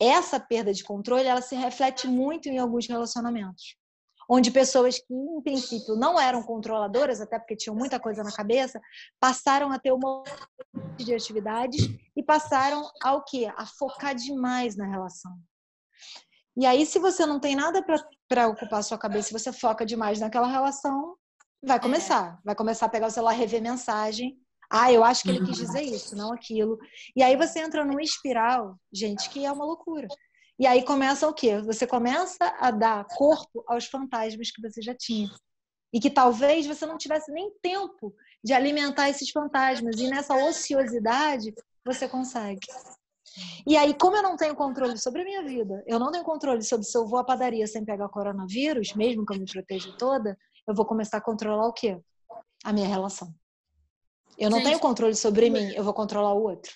essa 0.00 0.38
perda 0.38 0.72
de 0.72 0.84
controle, 0.84 1.26
ela 1.26 1.42
se 1.42 1.54
reflete 1.54 2.06
muito 2.06 2.48
em 2.48 2.58
alguns 2.58 2.86
relacionamentos. 2.86 3.76
onde 4.28 4.50
pessoas 4.50 4.98
que, 4.98 5.14
em 5.14 5.40
princípio, 5.40 5.94
não 5.94 6.18
eram 6.20 6.42
controladoras, 6.42 7.20
até 7.20 7.38
porque 7.38 7.56
tinham 7.56 7.76
muita 7.76 8.00
coisa 8.00 8.24
na 8.24 8.32
cabeça, 8.32 8.80
passaram 9.20 9.70
a 9.70 9.78
ter 9.78 9.92
uma 9.92 10.24
de 10.96 11.14
atividades 11.14 11.88
e 12.16 12.22
passaram 12.22 12.90
ao 13.02 13.24
quê? 13.24 13.48
A 13.56 13.64
focar 13.64 14.14
demais 14.14 14.76
na 14.76 14.86
relação. 14.86 15.38
E 16.56 16.66
aí, 16.66 16.84
se 16.86 16.98
você 16.98 17.24
não 17.26 17.38
tem 17.38 17.54
nada 17.54 17.84
para 18.28 18.48
ocupar 18.48 18.80
a 18.80 18.82
sua 18.82 18.98
cabeça, 18.98 19.28
se 19.28 19.32
você 19.32 19.52
foca 19.52 19.84
demais 19.84 20.18
naquela 20.18 20.48
relação, 20.48 21.16
vai 21.62 21.78
começar. 21.78 22.40
Vai 22.44 22.54
começar 22.54 22.86
a 22.86 22.88
pegar 22.88 23.08
o 23.08 23.10
celular, 23.10 23.32
rever 23.32 23.62
mensagem. 23.62 24.36
Ah, 24.70 24.92
eu 24.92 25.04
acho 25.04 25.22
que 25.22 25.30
ele 25.30 25.44
quis 25.44 25.56
dizer 25.56 25.82
isso, 25.82 26.16
não 26.16 26.32
aquilo. 26.32 26.78
E 27.14 27.22
aí 27.22 27.36
você 27.36 27.60
entra 27.60 27.84
numa 27.84 28.02
espiral, 28.02 28.76
gente, 28.92 29.30
que 29.30 29.44
é 29.44 29.52
uma 29.52 29.64
loucura. 29.64 30.08
E 30.58 30.66
aí 30.66 30.82
começa 30.82 31.28
o 31.28 31.34
quê? 31.34 31.60
Você 31.60 31.86
começa 31.86 32.54
a 32.58 32.70
dar 32.70 33.04
corpo 33.04 33.62
aos 33.66 33.86
fantasmas 33.86 34.50
que 34.50 34.62
você 34.62 34.80
já 34.80 34.94
tinha. 34.94 35.28
E 35.92 36.00
que 36.00 36.10
talvez 36.10 36.66
você 36.66 36.84
não 36.86 36.98
tivesse 36.98 37.30
nem 37.30 37.50
tempo 37.62 38.14
de 38.42 38.52
alimentar 38.52 39.08
esses 39.08 39.30
fantasmas. 39.30 39.96
E 40.00 40.08
nessa 40.08 40.34
ociosidade, 40.34 41.54
você 41.84 42.08
consegue. 42.08 42.66
E 43.66 43.76
aí, 43.76 43.94
como 43.94 44.16
eu 44.16 44.22
não 44.22 44.36
tenho 44.36 44.54
controle 44.54 44.96
sobre 44.96 45.22
a 45.22 45.24
minha 45.24 45.44
vida, 45.44 45.82
eu 45.86 45.98
não 45.98 46.10
tenho 46.10 46.24
controle 46.24 46.62
sobre 46.62 46.86
se 46.86 46.96
eu 46.96 47.06
vou 47.06 47.18
à 47.18 47.24
padaria 47.24 47.66
sem 47.66 47.84
pegar 47.84 48.08
coronavírus, 48.08 48.94
mesmo 48.94 49.26
que 49.26 49.34
eu 49.34 49.38
me 49.38 49.46
proteja 49.46 49.92
toda, 49.98 50.38
eu 50.66 50.74
vou 50.74 50.86
começar 50.86 51.18
a 51.18 51.20
controlar 51.20 51.66
o 51.66 51.72
quê? 51.72 52.00
A 52.64 52.72
minha 52.72 52.88
relação. 52.88 53.34
Eu 54.38 54.50
não 54.50 54.58
gente, 54.58 54.66
tenho 54.66 54.78
controle 54.78 55.14
sobre 55.14 55.48
mim, 55.48 55.72
eu 55.72 55.82
vou 55.82 55.94
controlar 55.94 56.34
o 56.34 56.42
outro. 56.42 56.72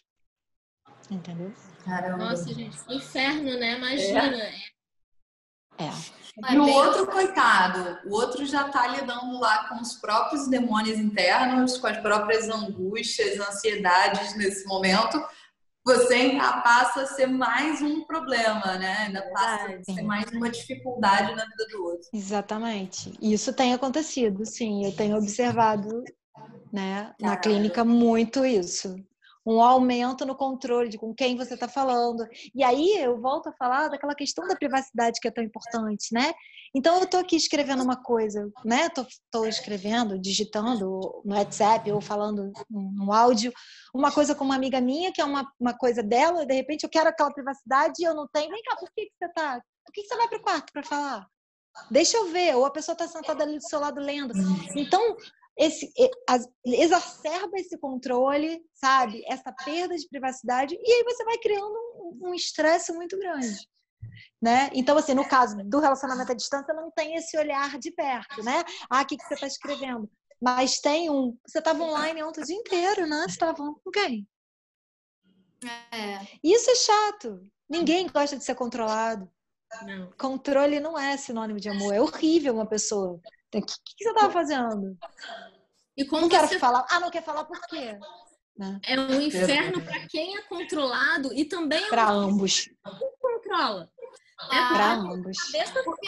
Entendeu? 1.10 1.52
Caramba. 1.84 2.16
Nossa, 2.16 2.52
gente, 2.54 2.76
inferno, 2.88 3.58
né? 3.58 3.76
Imagina. 3.76 4.36
É. 5.78 5.84
é. 5.84 5.90
E 6.52 6.58
o 6.58 6.66
outro, 6.68 7.06
coitado, 7.06 7.98
o 8.08 8.14
outro 8.14 8.46
já 8.46 8.68
tá 8.68 8.86
lidando 8.86 9.38
lá 9.38 9.68
com 9.68 9.80
os 9.80 9.94
próprios 9.94 10.48
demônios 10.48 10.98
internos, 10.98 11.76
com 11.76 11.86
as 11.86 11.98
próprias 11.98 12.48
angústias, 12.48 13.38
ansiedades 13.38 14.36
nesse 14.36 14.66
momento. 14.66 15.22
Você 15.84 16.14
ainda 16.14 16.60
passa 16.60 17.02
a 17.02 17.06
ser 17.06 17.26
mais 17.26 17.82
um 17.82 18.04
problema, 18.04 18.78
né? 18.78 19.06
Ainda 19.06 19.22
passa 19.32 19.74
a 19.74 19.84
ser 19.84 20.02
mais 20.02 20.30
uma 20.30 20.48
dificuldade 20.48 21.34
na 21.34 21.44
vida 21.44 21.66
do 21.72 21.84
outro. 21.84 22.08
Exatamente. 22.12 23.12
Isso 23.20 23.52
tem 23.52 23.74
acontecido, 23.74 24.46
sim. 24.46 24.84
Eu 24.84 24.94
tenho 24.94 25.16
observado 25.16 26.04
né, 26.72 27.14
na 27.20 27.36
clínica 27.36 27.84
muito 27.84 28.44
isso 28.44 28.94
um 29.44 29.60
aumento 29.60 30.26
no 30.26 30.36
controle 30.36 30.88
de 30.88 30.98
com 30.98 31.14
quem 31.14 31.36
você 31.36 31.54
está 31.54 31.66
falando. 31.66 32.26
E 32.54 32.62
aí 32.62 32.96
eu 32.98 33.20
volto 33.20 33.48
a 33.48 33.52
falar 33.52 33.88
daquela 33.88 34.14
questão 34.14 34.46
da 34.46 34.56
privacidade 34.56 35.18
que 35.20 35.28
é 35.28 35.30
tão 35.30 35.42
importante, 35.42 36.12
né? 36.12 36.32
Então 36.74 36.98
eu 36.98 37.04
estou 37.04 37.20
aqui 37.20 37.36
escrevendo 37.36 37.82
uma 37.82 37.96
coisa, 37.96 38.50
né? 38.64 38.86
Estou 38.86 39.46
escrevendo, 39.46 40.18
digitando 40.18 41.22
no 41.24 41.34
WhatsApp 41.34 41.90
ou 41.90 42.00
falando 42.00 42.52
no 42.70 43.12
áudio 43.12 43.52
uma 43.94 44.12
coisa 44.12 44.34
com 44.34 44.44
uma 44.44 44.54
amiga 44.54 44.80
minha 44.80 45.12
que 45.12 45.20
é 45.20 45.24
uma, 45.24 45.50
uma 45.58 45.74
coisa 45.74 46.02
dela. 46.02 46.42
E 46.42 46.46
de 46.46 46.54
repente 46.54 46.84
eu 46.84 46.90
quero 46.90 47.08
aquela 47.08 47.32
privacidade 47.32 47.94
e 47.98 48.04
eu 48.04 48.14
não 48.14 48.28
tenho. 48.28 48.50
Vem 48.50 48.62
cá, 48.62 48.76
por 48.76 48.90
que, 48.92 49.06
que 49.06 49.12
você 49.18 49.28
tá? 49.32 49.60
Por 49.84 49.92
que, 49.92 50.02
que 50.02 50.08
você 50.08 50.16
vai 50.16 50.28
para 50.28 50.38
o 50.38 50.42
quarto 50.42 50.72
para 50.72 50.82
falar? 50.82 51.26
Deixa 51.90 52.16
eu 52.16 52.26
ver, 52.26 52.56
ou 52.56 52.66
a 52.66 52.70
pessoa 52.70 52.94
está 52.94 53.06
sentada 53.06 53.42
ali 53.42 53.56
do 53.56 53.68
seu 53.68 53.80
lado 53.80 54.00
lendo. 54.00 54.34
Então, 54.76 55.16
esse, 55.60 55.92
exacerba 56.64 57.58
esse 57.58 57.76
controle, 57.76 58.64
sabe? 58.72 59.22
Essa 59.26 59.52
perda 59.52 59.94
de 59.94 60.08
privacidade, 60.08 60.74
e 60.74 60.92
aí 60.92 61.04
você 61.04 61.22
vai 61.22 61.36
criando 61.36 61.76
um 62.22 62.32
estresse 62.32 62.92
muito 62.94 63.18
grande. 63.18 63.68
Né? 64.40 64.70
Então, 64.72 64.96
assim, 64.96 65.12
no 65.12 65.28
caso 65.28 65.56
do 65.62 65.78
relacionamento 65.78 66.32
à 66.32 66.34
distância, 66.34 66.72
não 66.72 66.90
tem 66.90 67.14
esse 67.14 67.36
olhar 67.36 67.78
de 67.78 67.90
perto, 67.90 68.42
né? 68.42 68.64
Ah, 68.88 69.02
o 69.02 69.06
que, 69.06 69.18
que 69.18 69.24
você 69.24 69.34
está 69.34 69.46
escrevendo? 69.46 70.10
Mas 70.40 70.80
tem 70.80 71.10
um. 71.10 71.36
Você 71.46 71.58
estava 71.58 71.82
online 71.82 72.22
ontem 72.22 72.40
o 72.40 72.46
dia 72.46 72.56
inteiro, 72.56 73.06
né? 73.06 73.24
Você 73.24 73.32
estava 73.32 73.54
com 73.54 73.90
quem? 73.92 74.26
É. 75.92 76.26
Isso 76.42 76.70
é 76.70 76.74
chato. 76.74 77.42
Ninguém 77.68 78.08
gosta 78.08 78.38
de 78.38 78.42
ser 78.42 78.54
controlado. 78.54 79.30
Não. 79.82 80.10
Controle 80.18 80.80
não 80.80 80.98
é 80.98 81.18
sinônimo 81.18 81.60
de 81.60 81.68
amor. 81.68 81.92
É 81.92 82.00
horrível 82.00 82.54
uma 82.54 82.66
pessoa 82.66 83.20
o 83.58 83.62
que, 83.62 83.74
que, 83.96 84.04
você 84.04 84.10
estava 84.10 84.32
fazendo? 84.32 84.96
E 85.96 86.04
como 86.04 86.22
não 86.22 86.28
quero 86.28 86.48
você... 86.48 86.58
falar. 86.58 86.86
Ah, 86.90 87.00
não 87.00 87.10
quer 87.10 87.24
falar 87.24 87.44
por 87.44 87.60
quê? 87.66 87.98
Né? 88.56 88.80
É 88.86 89.00
um 89.00 89.20
inferno 89.20 89.82
para 89.82 90.06
quem 90.06 90.36
é 90.36 90.42
controlado 90.42 91.32
e 91.34 91.44
também 91.44 91.82
é 91.82 91.88
para 91.88 92.12
um... 92.12 92.20
ambos. 92.20 92.64
Quem 92.64 93.10
controla? 93.20 93.90
É 94.50 94.56
ah, 94.56 94.68
para 94.72 94.92
ambos. 94.94 95.36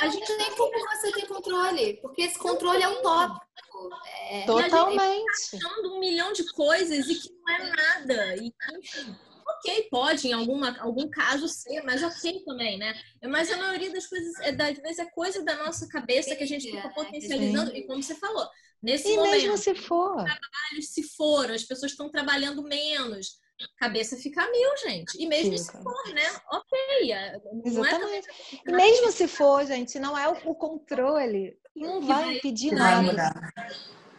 A 0.01 0.09
gente 0.09 0.37
nem 0.37 0.57
como 0.57 0.73
você 0.89 1.13
tem 1.13 1.27
controle, 1.27 1.99
porque 2.01 2.23
esse 2.23 2.39
controle 2.39 2.83
é 2.83 2.89
utópico. 2.89 3.91
É... 4.31 4.47
Totalmente. 4.47 4.97
E 4.97 5.01
a 5.01 5.15
gente 5.15 5.63
tá 5.63 5.69
achando 5.69 5.95
um 5.95 6.01
milhão 6.01 6.33
de 6.33 6.51
coisas 6.53 7.09
e 7.09 7.15
que 7.15 7.31
não 7.31 7.55
é 7.55 7.71
nada. 7.71 8.37
E, 8.37 8.55
enfim, 8.79 9.17
ok, 9.62 9.88
pode 9.90 10.28
em 10.28 10.33
alguma, 10.33 10.76
algum 10.81 11.09
caso 11.09 11.47
ser, 11.49 11.83
mas 11.83 12.02
ok 12.02 12.42
também, 12.45 12.76
né? 12.78 12.95
Mas 13.23 13.50
a 13.50 13.57
maioria 13.57 13.92
das 13.92 14.07
coisas, 14.07 14.38
é, 14.40 14.50
às 14.50 14.78
vezes, 14.78 14.99
é 14.99 15.07
coisa 15.07 15.45
da 15.45 15.57
nossa 15.64 15.87
cabeça 15.88 16.35
que 16.35 16.42
a 16.42 16.47
gente 16.47 16.71
fica 16.71 16.88
potencializando. 16.90 17.75
E 17.75 17.87
como 17.87 18.02
você 18.02 18.16
falou, 18.16 18.47
nesse 18.83 19.09
e 19.09 19.16
momento, 19.16 19.33
mesmo 19.33 19.57
se 19.57 19.75
for. 19.75 20.16
trabalhos 20.16 20.88
se 20.88 21.02
foram, 21.16 21.54
as 21.54 21.62
pessoas 21.62 21.92
estão 21.92 22.11
trabalhando 22.11 22.62
menos. 22.62 23.40
Cabeça 23.76 24.16
fica 24.16 24.45
mil, 24.50 24.76
gente. 24.78 25.23
E 25.23 25.26
mesmo 25.26 25.57
fica. 25.57 25.78
se 25.78 25.83
for, 25.85 26.14
né? 26.14 26.40
Ok. 26.50 27.12
É, 27.12 27.40
Exatamente. 27.64 28.28
É 28.66 28.71
e 28.71 28.73
mesmo 28.73 29.12
se 29.12 29.28
for, 29.28 29.64
gente, 29.64 30.00
não 30.00 30.19
é 30.19 30.28
o, 30.28 30.54
controle. 30.54 31.57
Não 31.76 32.00
vai 32.00 32.37
impedir 32.37 32.73
nada. 32.73 33.33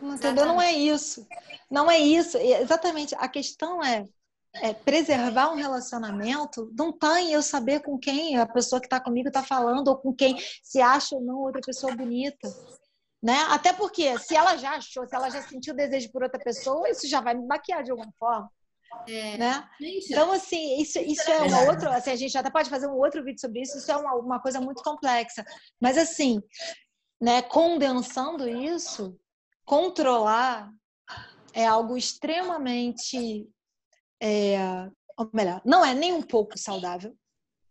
Entendeu? 0.02 0.46
Não 0.46 0.62
é 0.62 0.72
isso. 0.72 1.28
Não 1.70 1.92
é 1.92 2.00
isso. 2.00 2.38
Exatamente. 2.38 3.14
A 3.16 3.28
questão 3.28 3.84
é 3.84 4.08
é, 4.56 4.74
preservar 4.74 5.52
um 5.52 5.56
relacionamento 5.56 6.72
não 6.78 6.90
está 6.90 7.22
em 7.22 7.34
eu 7.34 7.42
saber 7.42 7.82
com 7.82 7.98
quem 7.98 8.38
a 8.38 8.46
pessoa 8.46 8.80
que 8.80 8.86
está 8.86 9.00
comigo 9.00 9.28
está 9.28 9.44
falando 9.44 9.88
ou 9.88 9.98
com 9.98 10.14
quem 10.14 10.38
se 10.62 10.80
acha 10.82 11.16
ou 11.16 11.22
não 11.22 11.40
outra 11.40 11.62
pessoa 11.62 11.96
bonita. 11.96 12.48
Né? 13.22 13.38
Até 13.50 13.72
porque 13.72 14.18
se 14.20 14.36
ela 14.36 14.58
já 14.58 14.72
achou, 14.72 15.08
se 15.08 15.16
ela 15.16 15.30
já 15.30 15.42
sentiu 15.42 15.74
desejo 15.74 16.12
por 16.12 16.24
outra 16.24 16.40
pessoa, 16.40 16.90
isso 16.90 17.08
já 17.08 17.22
vai 17.22 17.34
me 17.34 17.48
maquiar 17.48 17.82
de 17.82 17.90
alguma 17.90 18.12
forma. 18.20 18.52
É. 19.08 19.38
Né? 19.38 19.70
Então, 19.82 20.32
assim, 20.32 20.82
isso, 20.82 21.00
isso 21.00 21.30
é 21.32 21.40
uma 21.42 21.62
outra. 21.62 21.96
Assim, 21.96 22.12
a 22.12 22.16
gente 22.16 22.38
até 22.38 22.52
pode 22.52 22.70
fazer 22.70 22.88
um 22.88 22.98
outro 22.98 23.24
vídeo 23.24 23.40
sobre 23.40 23.62
isso, 23.62 23.78
isso 23.78 23.92
é 23.92 23.98
uma, 23.98 24.14
uma 24.16 24.40
coisa 24.40 24.60
muito 24.60 24.84
complexa. 24.84 25.44
Mas, 25.82 25.98
assim, 25.98 26.42
né, 27.20 27.42
condensando 27.42 28.48
isso, 28.48 29.18
controlar 29.66 30.70
é 31.54 31.66
algo 31.66 31.96
extremamente 31.96 33.48
é, 34.22 34.58
ou 35.18 35.30
melhor, 35.34 35.62
não 35.66 35.86
é 35.86 35.94
nem 35.94 36.14
um 36.14 36.22
pouco 36.22 36.58
saudável, 36.58 37.16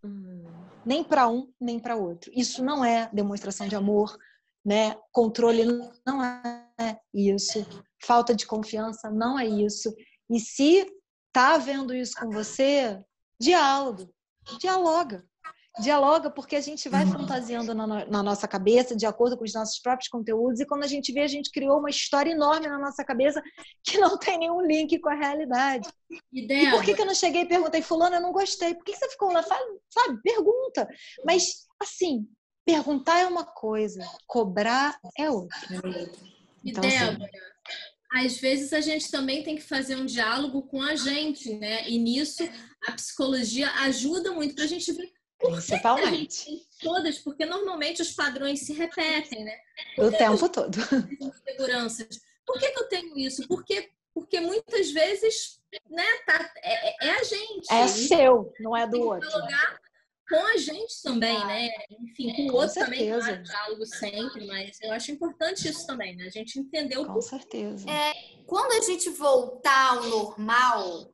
hum. 0.04 0.44
nem 0.84 1.02
para 1.02 1.28
um, 1.28 1.52
nem 1.60 1.78
para 1.78 1.96
outro. 1.96 2.30
Isso 2.34 2.62
não 2.64 2.84
é 2.84 3.10
demonstração 3.12 3.68
de 3.68 3.76
amor, 3.76 4.16
né? 4.64 4.96
Controle 5.10 5.64
não 6.06 6.22
é 6.22 6.98
isso, 7.12 7.66
falta 8.02 8.34
de 8.34 8.46
confiança 8.46 9.10
não 9.10 9.38
é 9.38 9.46
isso. 9.46 9.94
E 10.30 10.38
se 10.40 10.86
tá 11.32 11.54
havendo 11.54 11.94
isso 11.94 12.14
com 12.18 12.30
você, 12.30 13.02
diálogo, 13.40 14.12
dialoga 14.60 15.24
dialoga 15.80 16.30
porque 16.30 16.56
a 16.56 16.60
gente 16.60 16.88
vai 16.88 17.06
fantasiando 17.06 17.74
na, 17.74 18.04
na, 18.04 18.22
nossa 18.22 18.46
cabeça 18.46 18.94
de 18.94 19.06
acordo 19.06 19.38
com 19.38 19.44
os 19.44 19.54
nossos 19.54 19.78
próprios 19.78 20.08
conteúdos 20.08 20.60
e 20.60 20.66
quando 20.66 20.84
a 20.84 20.86
gente 20.86 21.12
vê 21.12 21.20
a 21.20 21.26
gente 21.26 21.50
criou 21.50 21.78
uma 21.78 21.88
história 21.88 22.30
enorme 22.30 22.66
na 22.66 22.78
nossa 22.78 23.02
cabeça 23.02 23.42
que 23.82 23.98
não 23.98 24.18
tem 24.18 24.38
nenhum 24.38 24.60
link 24.60 24.98
com 24.98 25.08
a 25.08 25.14
realidade. 25.14 25.88
E, 26.30 26.40
e 26.40 26.70
por 26.70 26.84
que, 26.84 26.94
que 26.94 27.00
eu 27.00 27.06
não 27.06 27.14
cheguei 27.14 27.42
e 27.42 27.48
perguntei, 27.48 27.80
fulano, 27.80 28.16
eu 28.16 28.20
não 28.20 28.32
gostei, 28.32 28.74
por 28.74 28.84
que, 28.84 28.92
que 28.92 28.98
você 28.98 29.08
ficou 29.10 29.32
lá? 29.32 29.42
Sabe, 29.42 30.20
pergunta. 30.22 30.86
Mas, 31.24 31.66
assim, 31.80 32.28
perguntar 32.66 33.20
é 33.20 33.26
uma 33.26 33.44
coisa, 33.44 34.06
cobrar 34.26 34.98
é 35.18 35.30
outra. 35.30 35.58
Então, 36.62 36.84
e 36.84 36.88
Débora, 36.88 37.24
assim... 37.24 38.26
às 38.26 38.36
vezes 38.38 38.72
a 38.74 38.80
gente 38.80 39.10
também 39.10 39.42
tem 39.42 39.56
que 39.56 39.62
fazer 39.62 39.96
um 39.96 40.04
diálogo 40.04 40.62
com 40.64 40.82
a 40.82 40.94
gente, 40.94 41.54
né? 41.54 41.88
E 41.88 41.98
nisso 41.98 42.46
a 42.86 42.92
psicologia 42.92 43.70
ajuda 43.84 44.32
muito 44.32 44.54
para 44.54 44.64
a 44.64 44.68
gente 44.68 44.92
ver 44.92 45.10
Principalmente. 45.42 46.66
Todas, 46.80 47.18
porque 47.18 47.44
normalmente 47.44 48.02
os 48.02 48.12
padrões 48.12 48.60
se 48.60 48.72
repetem, 48.72 49.44
né? 49.44 49.56
o 49.98 50.10
tempo 50.10 50.48
todo. 50.48 50.78
Seguranças. 51.44 52.20
Por 52.46 52.58
que, 52.58 52.70
que 52.70 52.80
eu 52.80 52.88
tenho 52.88 53.18
isso? 53.18 53.46
Porque, 53.48 53.90
porque 54.14 54.40
muitas 54.40 54.90
vezes 54.90 55.60
né, 55.88 56.06
tá, 56.26 56.52
é, 56.62 57.06
é 57.06 57.10
a 57.10 57.24
gente. 57.24 57.72
É 57.72 57.86
seu, 57.88 58.52
não 58.60 58.76
é 58.76 58.86
do 58.86 59.00
outro. 59.00 59.28
com 60.28 60.46
a 60.46 60.56
gente 60.56 61.02
também, 61.02 61.38
né? 61.46 61.70
Enfim, 61.90 62.34
com 62.34 62.52
o 62.52 62.54
outro 62.54 62.74
com 62.74 62.84
também, 62.84 63.08
claro, 63.08 63.42
diálogo 63.42 63.86
sempre, 63.86 64.46
mas 64.46 64.78
eu 64.82 64.92
acho 64.92 65.12
importante 65.12 65.68
isso 65.68 65.86
também, 65.86 66.16
né? 66.16 66.26
A 66.26 66.30
gente 66.30 66.58
entender 66.58 66.98
o 66.98 67.06
Com 67.06 67.20
certeza. 67.20 67.88
É, 67.88 68.12
quando 68.46 68.72
a 68.72 68.80
gente 68.80 69.10
voltar 69.10 69.96
ao 69.96 70.02
normal, 70.04 71.12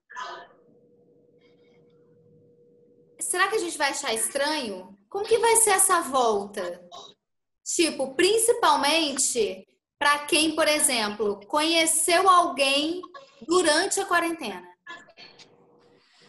será 3.21 3.49
que 3.49 3.57
a 3.57 3.61
gente 3.61 3.77
vai 3.77 3.91
achar 3.91 4.15
estranho? 4.15 4.97
Como 5.09 5.25
que 5.25 5.39
vai 5.39 5.57
ser 5.57 5.71
essa 5.71 6.01
volta? 6.03 6.81
Tipo, 7.65 8.15
principalmente 8.15 9.67
para 9.99 10.21
quem, 10.27 10.55
por 10.55 10.69
exemplo, 10.69 11.41
conheceu 11.47 12.29
alguém 12.29 13.03
durante 13.47 14.01
a 14.01 14.07
quarentena. 14.07 14.67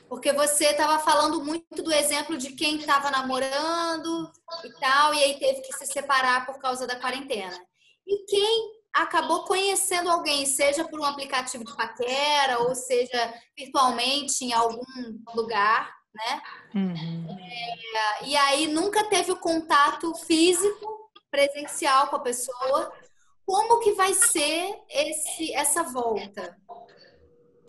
Porque 0.07 0.33
você 0.33 0.65
estava 0.65 0.97
falando 0.99 1.43
muito 1.43 1.83
do 1.83 1.93
exemplo 1.93 2.35
de 2.35 2.53
quem 2.55 2.77
estava 2.77 3.11
namorando 3.11 4.31
e 4.65 4.79
tal, 4.79 5.13
e 5.13 5.23
aí 5.23 5.39
teve 5.39 5.61
que 5.61 5.71
se 5.77 5.85
separar 5.85 6.47
por 6.47 6.57
causa 6.57 6.87
da 6.87 6.99
quarentena. 6.99 7.63
E 8.07 8.25
quem 8.25 8.79
acabou 8.91 9.43
conhecendo 9.43 10.09
alguém, 10.09 10.47
seja 10.47 10.83
por 10.83 10.99
um 10.99 11.05
aplicativo 11.05 11.63
de 11.63 11.75
paquera, 11.75 12.59
ou 12.59 12.73
seja 12.73 13.33
virtualmente 13.55 14.43
em 14.43 14.51
algum 14.51 14.83
lugar, 15.35 15.98
né? 16.19 16.41
Uhum. 16.75 17.37
É, 17.39 18.27
e 18.27 18.35
aí 18.35 18.67
nunca 18.67 19.03
teve 19.05 19.31
o 19.31 19.37
contato 19.39 20.13
físico, 20.15 21.11
presencial 21.31 22.07
com 22.07 22.17
a 22.17 22.21
pessoa. 22.21 22.91
Como 23.45 23.79
que 23.79 23.93
vai 23.93 24.13
ser 24.13 24.75
esse, 24.89 25.53
essa 25.53 25.83
volta? 25.83 26.55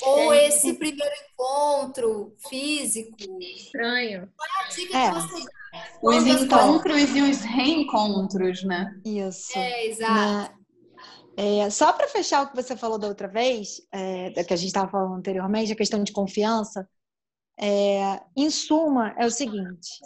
Ou 0.03 0.33
é. 0.33 0.49
esse 0.49 0.75
primeiro 0.75 1.15
encontro 1.33 2.35
físico? 2.49 3.17
Estranho. 3.41 4.29
Qual 4.37 4.49
é 4.49 4.65
a 4.65 4.69
dica 4.69 4.99
é. 4.99 5.09
que 5.09 5.15
você 5.15 5.45
dá? 5.45 5.61
Os 6.03 6.27
encontros 6.27 7.11
e 7.15 7.23
os 7.23 7.41
reencontros, 7.43 8.65
né? 8.65 8.93
Isso. 9.05 9.57
É, 9.57 9.87
exato. 9.87 10.61
É, 11.37 11.71
só 11.71 11.93
para 11.93 12.09
fechar 12.09 12.43
o 12.43 12.49
que 12.51 12.57
você 12.57 12.77
falou 12.77 12.99
da 12.99 13.09
outra 13.09 13.29
vez, 13.29 13.81
é, 13.93 14.31
da 14.31 14.45
que 14.45 14.53
a 14.53 14.57
gente 14.57 14.67
estava 14.67 14.91
falando 14.91 15.15
anteriormente, 15.15 15.73
a 15.73 15.77
questão 15.77 16.03
de 16.03 16.13
confiança, 16.13 16.87
é, 17.61 18.21
em 18.37 18.49
suma, 18.51 19.15
é 19.19 19.27
o 19.27 19.31
seguinte: 19.31 20.01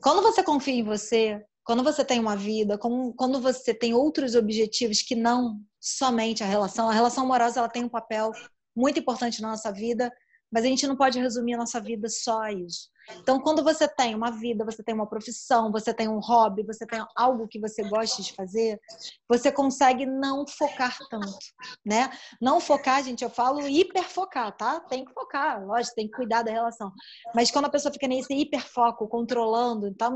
quando 0.00 0.22
você 0.22 0.42
confia 0.42 0.74
em 0.74 0.84
você, 0.84 1.42
quando 1.64 1.82
você 1.82 2.04
tem 2.04 2.20
uma 2.20 2.36
vida, 2.36 2.78
quando 2.78 3.40
você 3.40 3.74
tem 3.74 3.92
outros 3.92 4.34
objetivos 4.34 5.02
que 5.02 5.16
não 5.16 5.60
somente 5.80 6.42
a 6.42 6.46
relação, 6.46 6.88
a 6.88 6.92
relação 6.92 7.24
amorosa 7.24 7.58
ela 7.58 7.68
tem 7.68 7.84
um 7.84 7.88
papel 7.88 8.30
muito 8.76 9.00
importante 9.00 9.42
na 9.42 9.50
nossa 9.50 9.72
vida, 9.72 10.12
mas 10.50 10.64
a 10.64 10.66
gente 10.66 10.86
não 10.86 10.96
pode 10.96 11.18
resumir 11.18 11.54
a 11.54 11.58
nossa 11.58 11.80
vida 11.80 12.08
só 12.08 12.42
a 12.42 12.52
isso. 12.52 12.88
Então, 13.18 13.40
quando 13.40 13.62
você 13.62 13.88
tem 13.88 14.14
uma 14.14 14.30
vida, 14.30 14.64
você 14.64 14.82
tem 14.82 14.94
uma 14.94 15.06
profissão, 15.06 15.72
você 15.72 15.92
tem 15.92 16.08
um 16.08 16.20
hobby, 16.20 16.62
você 16.62 16.86
tem 16.86 17.04
algo 17.16 17.48
que 17.48 17.58
você 17.58 17.82
gosta 17.82 18.22
de 18.22 18.32
fazer, 18.32 18.80
você 19.28 19.50
consegue 19.50 20.06
não 20.06 20.46
focar 20.46 20.96
tanto, 21.08 21.38
né? 21.84 22.10
Não 22.40 22.60
focar, 22.60 23.02
gente, 23.02 23.24
eu 23.24 23.30
falo 23.30 23.66
hiperfocar, 23.66 24.56
tá? 24.56 24.80
Tem 24.80 25.04
que 25.04 25.12
focar, 25.12 25.64
lógico, 25.64 25.94
tem 25.94 26.06
que 26.06 26.16
cuidar 26.16 26.42
da 26.42 26.52
relação. 26.52 26.92
Mas 27.34 27.50
quando 27.50 27.64
a 27.66 27.70
pessoa 27.70 27.92
fica 27.92 28.06
nesse 28.06 28.32
hiperfoco, 28.34 29.08
controlando, 29.08 29.86
então 29.86 30.14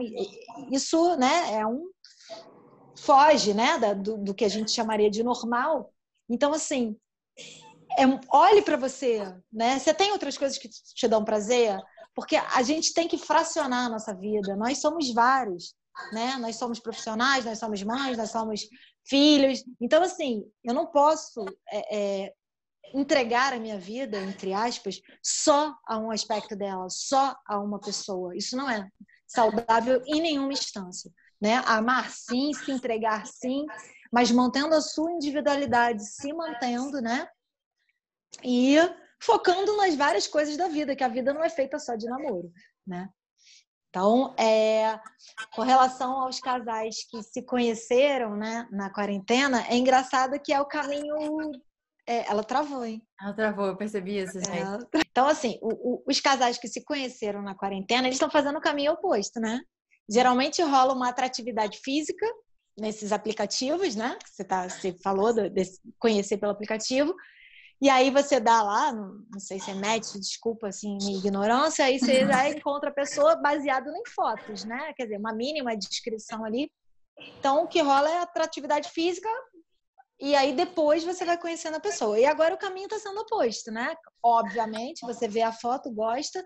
isso, 0.70 1.16
né, 1.16 1.54
é 1.54 1.66
um 1.66 1.88
foge, 2.96 3.52
né, 3.52 3.78
do, 3.94 4.18
do 4.18 4.34
que 4.34 4.44
a 4.44 4.48
gente 4.48 4.70
chamaria 4.70 5.10
de 5.10 5.22
normal. 5.22 5.92
Então, 6.28 6.52
assim, 6.52 6.96
é, 7.98 8.04
olhe 8.30 8.62
para 8.62 8.76
você, 8.76 9.20
né? 9.52 9.78
Você 9.78 9.92
tem 9.94 10.12
outras 10.12 10.36
coisas 10.36 10.58
que 10.58 10.68
te 10.68 11.08
dão 11.08 11.24
prazer? 11.24 11.78
Porque 12.14 12.36
a 12.36 12.62
gente 12.62 12.94
tem 12.94 13.08
que 13.08 13.18
fracionar 13.18 13.86
a 13.86 13.88
nossa 13.88 14.14
vida. 14.14 14.56
Nós 14.56 14.78
somos 14.78 15.12
vários, 15.12 15.74
né? 16.12 16.36
Nós 16.38 16.56
somos 16.56 16.80
profissionais, 16.80 17.44
nós 17.44 17.58
somos 17.58 17.82
mães, 17.82 18.16
nós 18.16 18.30
somos 18.30 18.68
filhos. 19.06 19.64
Então, 19.80 20.02
assim, 20.02 20.44
eu 20.62 20.72
não 20.72 20.86
posso 20.86 21.44
é, 21.70 21.96
é, 22.24 22.34
entregar 22.92 23.52
a 23.52 23.58
minha 23.58 23.78
vida, 23.78 24.18
entre 24.18 24.52
aspas, 24.52 25.00
só 25.22 25.74
a 25.86 25.98
um 25.98 26.10
aspecto 26.10 26.56
dela, 26.56 26.88
só 26.88 27.34
a 27.46 27.58
uma 27.58 27.80
pessoa. 27.80 28.36
Isso 28.36 28.56
não 28.56 28.70
é 28.70 28.88
saudável 29.26 30.02
em 30.06 30.20
nenhuma 30.20 30.52
instância. 30.52 31.10
Né? 31.40 31.62
Amar 31.66 32.10
sim, 32.10 32.52
se 32.54 32.70
entregar 32.70 33.26
sim, 33.26 33.66
mas 34.12 34.30
mantendo 34.30 34.74
a 34.74 34.80
sua 34.80 35.12
individualidade, 35.12 36.04
se 36.06 36.32
mantendo, 36.32 37.00
né? 37.02 37.26
E 38.42 38.76
focando 39.20 39.76
nas 39.76 39.94
várias 39.94 40.26
coisas 40.26 40.56
da 40.56 40.68
vida, 40.68 40.96
que 40.96 41.04
a 41.04 41.08
vida 41.08 41.32
não 41.32 41.44
é 41.44 41.48
feita 41.48 41.78
só 41.78 41.94
de 41.94 42.06
namoro, 42.06 42.52
né? 42.86 43.08
Então, 43.94 44.34
é, 44.36 44.98
com 45.54 45.62
relação 45.62 46.18
aos 46.20 46.40
casais 46.40 47.06
que 47.08 47.22
se 47.22 47.42
conheceram 47.42 48.36
né, 48.36 48.66
na 48.72 48.92
quarentena, 48.92 49.64
é 49.68 49.76
engraçado 49.76 50.40
que 50.40 50.52
é 50.52 50.60
o 50.60 50.66
caminho. 50.66 51.14
É, 52.04 52.28
ela 52.28 52.42
travou, 52.42 52.84
hein? 52.84 53.00
Ela 53.20 53.32
travou, 53.32 53.66
eu 53.66 53.76
percebi 53.76 54.18
isso, 54.18 54.32
gente. 54.32 54.50
É, 54.50 55.00
então, 55.08 55.28
assim, 55.28 55.60
o, 55.62 55.68
o, 55.94 56.04
os 56.08 56.20
casais 56.20 56.58
que 56.58 56.66
se 56.66 56.84
conheceram 56.84 57.40
na 57.40 57.54
quarentena, 57.54 58.08
eles 58.08 58.16
estão 58.16 58.28
fazendo 58.28 58.58
o 58.58 58.60
caminho 58.60 58.94
oposto, 58.94 59.38
né? 59.38 59.60
Geralmente 60.10 60.60
rola 60.60 60.92
uma 60.92 61.08
atratividade 61.08 61.78
física 61.78 62.26
nesses 62.76 63.12
aplicativos, 63.12 63.94
né? 63.94 64.18
Você, 64.26 64.42
tá, 64.42 64.68
você 64.68 64.92
falou 65.04 65.32
de 65.32 65.50
conhecer 66.00 66.36
pelo 66.38 66.50
aplicativo, 66.50 67.14
e 67.80 67.88
aí 67.90 68.10
você 68.10 68.40
dá 68.40 68.62
lá, 68.62 68.92
não 68.92 69.38
sei 69.38 69.58
se 69.58 69.70
é 69.70 69.74
match, 69.74 70.14
desculpa 70.14 70.68
assim, 70.68 70.96
minha 70.98 71.18
ignorância, 71.18 71.84
aí 71.84 71.98
você 71.98 72.26
já 72.26 72.48
encontra 72.48 72.90
a 72.90 72.94
pessoa 72.94 73.36
baseado 73.36 73.88
em 73.88 74.10
fotos, 74.14 74.64
né? 74.64 74.92
Quer 74.94 75.04
dizer, 75.04 75.18
uma 75.18 75.34
mínima 75.34 75.76
descrição 75.76 76.44
ali. 76.44 76.70
Então, 77.38 77.64
o 77.64 77.68
que 77.68 77.80
rola 77.80 78.10
é 78.10 78.18
atratividade 78.18 78.90
física 78.90 79.28
e 80.20 80.34
aí 80.34 80.52
depois 80.52 81.04
você 81.04 81.24
vai 81.24 81.36
conhecendo 81.36 81.76
a 81.76 81.80
pessoa. 81.80 82.18
E 82.18 82.24
agora 82.24 82.54
o 82.54 82.58
caminho 82.58 82.86
está 82.86 82.98
sendo 82.98 83.20
oposto, 83.20 83.70
né? 83.70 83.94
Obviamente, 84.22 85.04
você 85.04 85.28
vê 85.28 85.42
a 85.42 85.52
foto, 85.52 85.90
gosta, 85.90 86.42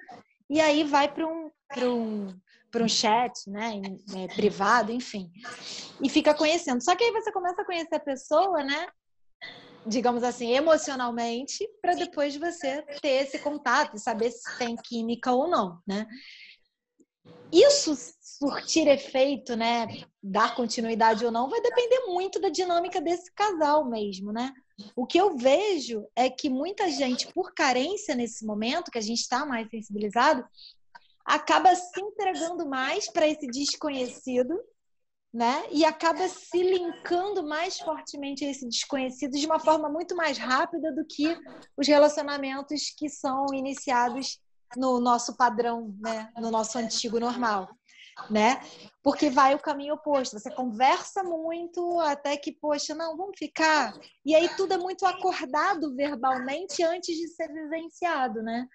e 0.51 0.61
aí 0.61 0.83
vai 0.83 1.13
para 1.13 1.27
um, 1.27 1.51
um, 1.83 2.35
um 2.75 2.89
chat, 2.89 3.49
né? 3.49 3.81
É, 4.17 4.35
privado, 4.35 4.91
enfim. 4.91 5.31
E 6.03 6.09
fica 6.09 6.35
conhecendo. 6.35 6.83
Só 6.83 6.97
que 6.97 7.05
aí 7.05 7.13
você 7.13 7.31
começa 7.31 7.63
a 7.63 7.65
conhecer 7.65 7.95
a 7.95 8.01
pessoa, 8.01 8.65
né? 8.65 8.89
Digamos 9.87 10.23
assim, 10.23 10.53
emocionalmente, 10.53 11.69
para 11.81 11.95
depois 11.95 12.37
você 12.37 12.83
ter 13.01 13.25
esse 13.25 13.39
contato 13.39 13.97
e 13.97 14.01
saber 14.01 14.31
se 14.31 14.59
tem 14.59 14.77
química 14.77 15.33
ou 15.33 15.49
não, 15.49 15.81
né? 15.87 16.07
Isso 17.51 17.97
surtir 18.21 18.87
efeito, 18.87 19.57
né, 19.57 19.87
dar 20.23 20.55
continuidade 20.55 21.25
ou 21.25 21.33
não, 21.33 21.49
vai 21.49 21.61
depender 21.61 22.07
muito 22.07 22.39
da 22.39 22.49
dinâmica 22.49 23.01
desse 23.01 23.33
casal 23.33 23.89
mesmo, 23.89 24.33
né? 24.33 24.53
O 24.95 25.07
que 25.07 25.19
eu 25.19 25.37
vejo 25.37 26.07
é 26.15 26.31
que 26.31 26.49
muita 26.49 26.89
gente, 26.91 27.33
por 27.33 27.53
carência 27.53 28.15
nesse 28.15 28.47
momento, 28.47 28.91
que 28.91 28.99
a 28.99 29.03
gente 29.03 29.21
está 29.21 29.45
mais 29.45 29.69
sensibilizado, 29.71 30.45
acaba 31.25 31.75
se 31.75 32.01
entregando 32.01 32.67
mais 32.67 33.11
para 33.11 33.27
esse 33.27 33.47
desconhecido 33.47 34.59
né? 35.39 35.63
E 35.71 35.85
acaba 35.85 36.27
se 36.27 36.61
linkando 36.61 37.47
mais 37.47 37.79
fortemente 37.79 38.45
a 38.45 38.51
esse 38.51 38.69
desconhecido 38.69 39.39
de 39.39 39.47
uma 39.47 39.61
forma 39.61 39.89
muito 39.89 40.17
mais 40.17 40.37
rápida 40.37 40.93
do 40.93 41.07
que 41.07 41.39
os 41.77 41.87
relacionamentos 41.87 42.93
que 42.99 43.09
são 43.09 43.47
iniciados 43.55 44.41
no 44.77 44.99
nosso 44.99 45.37
padrão, 45.37 45.95
né? 46.01 46.29
No 46.39 46.51
nosso 46.51 46.77
antigo 46.77 47.21
normal, 47.21 47.69
né? 48.29 48.61
Porque 49.01 49.31
vai 49.31 49.55
o 49.55 49.61
caminho 49.61 49.95
oposto. 49.95 50.37
Você 50.37 50.51
conversa 50.51 51.23
muito 51.23 52.01
até 52.01 52.37
que, 52.37 52.51
poxa, 52.51 52.93
não, 52.93 53.17
vamos 53.17 53.39
ficar. 53.39 53.97
E 54.27 54.35
aí 54.35 54.49
tudo 54.57 54.75
é 54.75 54.77
muito 54.77 55.07
acordado 55.07 55.95
verbalmente 55.95 56.83
antes 56.83 57.17
de 57.17 57.29
ser 57.29 57.47
vivenciado, 57.47 58.43
né? 58.43 58.67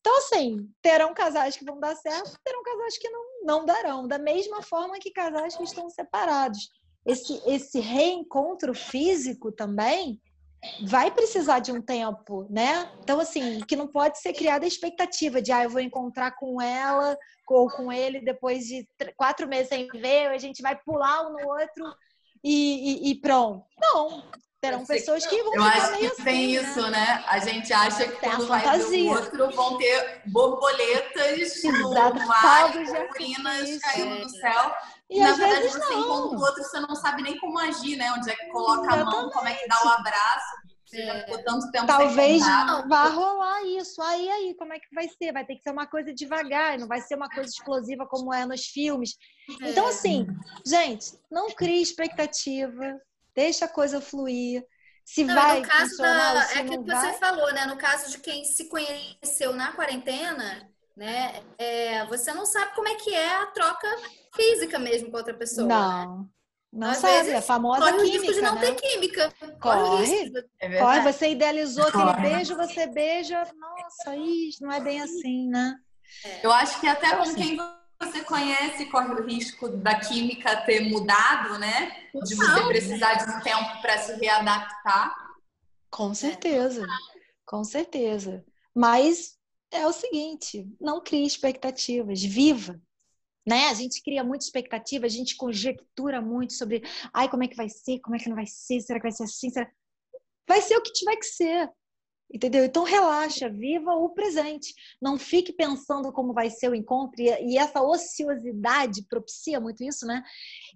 Então, 0.00 0.16
assim, 0.18 0.68
terão 0.80 1.12
casais 1.12 1.56
que 1.56 1.64
vão 1.64 1.78
dar 1.78 1.94
certo, 1.94 2.38
terão 2.42 2.62
casais 2.62 2.96
que 2.98 3.08
não, 3.10 3.24
não 3.44 3.66
darão. 3.66 4.08
Da 4.08 4.18
mesma 4.18 4.62
forma 4.62 4.98
que 4.98 5.10
casais 5.10 5.56
que 5.56 5.62
estão 5.62 5.90
separados. 5.90 6.70
Esse, 7.06 7.40
esse 7.46 7.80
reencontro 7.80 8.74
físico 8.74 9.52
também 9.52 10.20
vai 10.86 11.10
precisar 11.10 11.58
de 11.58 11.72
um 11.72 11.80
tempo, 11.80 12.46
né? 12.50 12.90
Então, 13.02 13.18
assim, 13.20 13.60
que 13.60 13.76
não 13.76 13.86
pode 13.86 14.18
ser 14.18 14.32
criada 14.32 14.64
a 14.64 14.68
expectativa 14.68 15.40
de, 15.40 15.52
ah, 15.52 15.64
eu 15.64 15.70
vou 15.70 15.80
encontrar 15.80 16.32
com 16.32 16.60
ela 16.60 17.16
ou 17.48 17.68
com 17.68 17.90
ele 17.90 18.20
depois 18.20 18.66
de 18.66 18.86
quatro 19.16 19.48
meses 19.48 19.68
sem 19.68 19.88
ver, 19.88 20.28
a 20.28 20.38
gente 20.38 20.62
vai 20.62 20.78
pular 20.78 21.26
um 21.26 21.32
no 21.32 21.48
outro 21.48 21.84
e, 22.44 23.08
e, 23.08 23.10
e 23.10 23.20
pronto. 23.20 23.64
Não, 23.80 24.22
terão 24.60 24.84
pessoas 24.84 25.26
que 25.26 25.42
vão 25.42 25.54
Eu 25.54 25.62
acho 25.62 25.98
que 25.98 26.06
assim, 26.06 26.24
tem 26.24 26.46
né? 26.54 26.62
isso, 26.62 26.90
né? 26.90 27.24
A 27.26 27.38
gente 27.38 27.72
acha 27.72 28.06
que 28.06 28.20
tem 28.20 28.30
quando 28.30 28.46
vai 28.46 28.78
ver 28.78 29.02
o 29.02 29.10
outro 29.10 29.50
vão 29.52 29.78
ter 29.78 30.22
borboletas 30.26 31.62
no 31.64 31.92
mar, 32.26 32.76
urinas 32.76 33.80
caindo 33.80 34.22
do 34.22 34.28
céu. 34.28 34.74
E 35.08 35.18
na 35.18 35.32
verdade, 35.32 35.68
você 35.68 35.78
não. 35.78 36.00
encontra 36.00 36.38
o 36.38 36.40
outro, 36.40 36.62
você 36.62 36.80
não 36.80 36.94
sabe 36.94 37.22
nem 37.22 37.38
como 37.38 37.58
agir, 37.58 37.96
né? 37.96 38.12
Onde 38.12 38.30
é 38.30 38.36
que 38.36 38.46
coloca 38.48 38.82
Exatamente. 38.82 39.08
a 39.08 39.10
mão, 39.10 39.30
como 39.30 39.48
é 39.48 39.54
que 39.54 39.66
dá 39.66 39.84
o 39.84 39.88
abraço. 39.88 40.70
É. 40.92 41.24
Talvez 41.86 42.42
vá 42.88 43.04
rolar 43.08 43.62
isso. 43.64 44.02
Aí, 44.02 44.28
aí, 44.28 44.54
como 44.58 44.72
é 44.72 44.78
que 44.78 44.92
vai 44.92 45.08
ser? 45.08 45.32
Vai 45.32 45.44
ter 45.44 45.54
que 45.54 45.62
ser 45.62 45.70
uma 45.70 45.86
coisa 45.86 46.12
devagar, 46.12 46.78
não 46.78 46.88
vai 46.88 47.00
ser 47.00 47.14
uma 47.14 47.28
coisa 47.28 47.48
explosiva 47.48 48.06
como 48.06 48.34
é 48.34 48.44
nos 48.44 48.66
filmes. 48.66 49.16
Então, 49.48 49.66
é. 49.66 49.70
Então, 49.70 49.86
assim, 49.86 50.26
gente, 50.66 51.12
não 51.30 51.48
crie 51.50 51.80
expectativa, 51.80 53.00
deixa 53.40 53.64
a 53.64 53.68
coisa 53.68 54.00
fluir. 54.00 54.64
Se 55.04 55.24
não, 55.24 55.34
vai 55.34 55.60
no 55.60 55.66
caso 55.66 55.96
da, 55.96 56.42
se 56.42 56.58
é 56.58 56.60
aquilo 56.60 56.84
que 56.84 56.92
vai... 56.92 57.12
você 57.12 57.18
falou, 57.18 57.52
né? 57.52 57.64
No 57.64 57.76
caso 57.76 58.10
de 58.10 58.18
quem 58.18 58.44
se 58.44 58.68
conheceu 58.68 59.54
na 59.54 59.72
quarentena, 59.72 60.70
né? 60.96 61.42
É, 61.58 62.04
você 62.06 62.32
não 62.32 62.44
sabe 62.44 62.74
como 62.74 62.86
é 62.86 62.94
que 62.96 63.12
é 63.14 63.36
a 63.42 63.46
troca 63.46 63.88
física 64.34 64.78
mesmo 64.78 65.10
com 65.10 65.16
outra 65.16 65.34
pessoa. 65.34 65.66
Não. 65.66 66.18
Né? 66.18 66.24
Não 66.72 66.90
Às 66.90 66.98
sabe, 66.98 67.14
vezes, 67.14 67.34
a 67.34 67.42
famosa 67.42 67.80
Corre 67.80 67.92
o 67.94 67.96
química, 68.04 68.18
risco 68.18 68.34
de 68.34 68.40
não 68.42 68.54
né? 68.54 68.60
ter 68.60 68.74
química. 68.76 69.34
Corre. 69.60 70.04
risco. 70.04 70.38
É 70.60 70.78
Corre, 70.78 71.00
você 71.00 71.30
idealizou 71.30 71.84
aquele 71.88 72.04
Corre. 72.04 72.28
beijo, 72.28 72.56
você 72.56 72.86
beija, 72.86 73.38
nossa, 73.58 74.16
isso 74.16 74.62
não 74.62 74.70
é 74.70 74.80
bem 74.80 75.00
assim, 75.00 75.48
né? 75.48 75.74
Eu 76.42 76.52
acho 76.52 76.80
que 76.80 76.86
até 76.86 77.08
Então, 77.08 77.18
com 77.18 77.24
assim, 77.24 77.34
quem 77.34 77.56
você 78.00 78.24
conhece 78.24 78.86
corre 78.86 79.12
o 79.12 79.26
risco 79.26 79.68
da 79.68 80.00
química 80.00 80.64
ter 80.64 80.88
mudado, 80.88 81.58
né? 81.58 82.08
De 82.14 82.34
você 82.34 82.66
precisar 82.66 83.14
de 83.14 83.30
um 83.30 83.40
tempo 83.40 83.82
para 83.82 83.98
se 83.98 84.14
readaptar. 84.14 85.14
Com 85.90 86.14
certeza, 86.14 86.86
com 87.44 87.62
certeza. 87.62 88.44
Mas 88.74 89.36
é 89.70 89.86
o 89.86 89.92
seguinte, 89.92 90.66
não 90.80 91.02
crie 91.02 91.26
expectativas, 91.26 92.22
viva. 92.22 92.80
Né? 93.46 93.68
A 93.68 93.74
gente 93.74 94.02
cria 94.02 94.24
muita 94.24 94.44
expectativa, 94.44 95.06
a 95.06 95.08
gente 95.08 95.36
conjectura 95.36 96.20
muito 96.20 96.52
sobre, 96.52 96.82
ai, 97.12 97.28
como 97.28 97.42
é 97.42 97.48
que 97.48 97.56
vai 97.56 97.68
ser, 97.68 97.98
como 98.00 98.16
é 98.16 98.18
que 98.18 98.28
não 98.28 98.36
vai 98.36 98.46
ser, 98.46 98.80
será 98.80 98.98
que 98.98 99.04
vai 99.04 99.12
ser 99.12 99.24
assim? 99.24 99.50
Será... 99.50 99.70
Vai 100.46 100.60
ser 100.62 100.76
o 100.76 100.82
que 100.82 100.92
tiver 100.92 101.16
que 101.16 101.26
ser. 101.26 101.70
Entendeu? 102.32 102.64
Então 102.64 102.84
relaxa, 102.84 103.48
viva 103.48 103.92
o 103.92 104.08
presente. 104.10 104.72
Não 105.02 105.18
fique 105.18 105.52
pensando 105.52 106.12
como 106.12 106.32
vai 106.32 106.48
ser 106.48 106.70
o 106.70 106.74
encontro. 106.76 107.20
E, 107.20 107.58
essa 107.58 107.82
ociosidade 107.82 109.02
propicia 109.08 109.58
muito 109.60 109.82
isso, 109.82 110.06
né? 110.06 110.22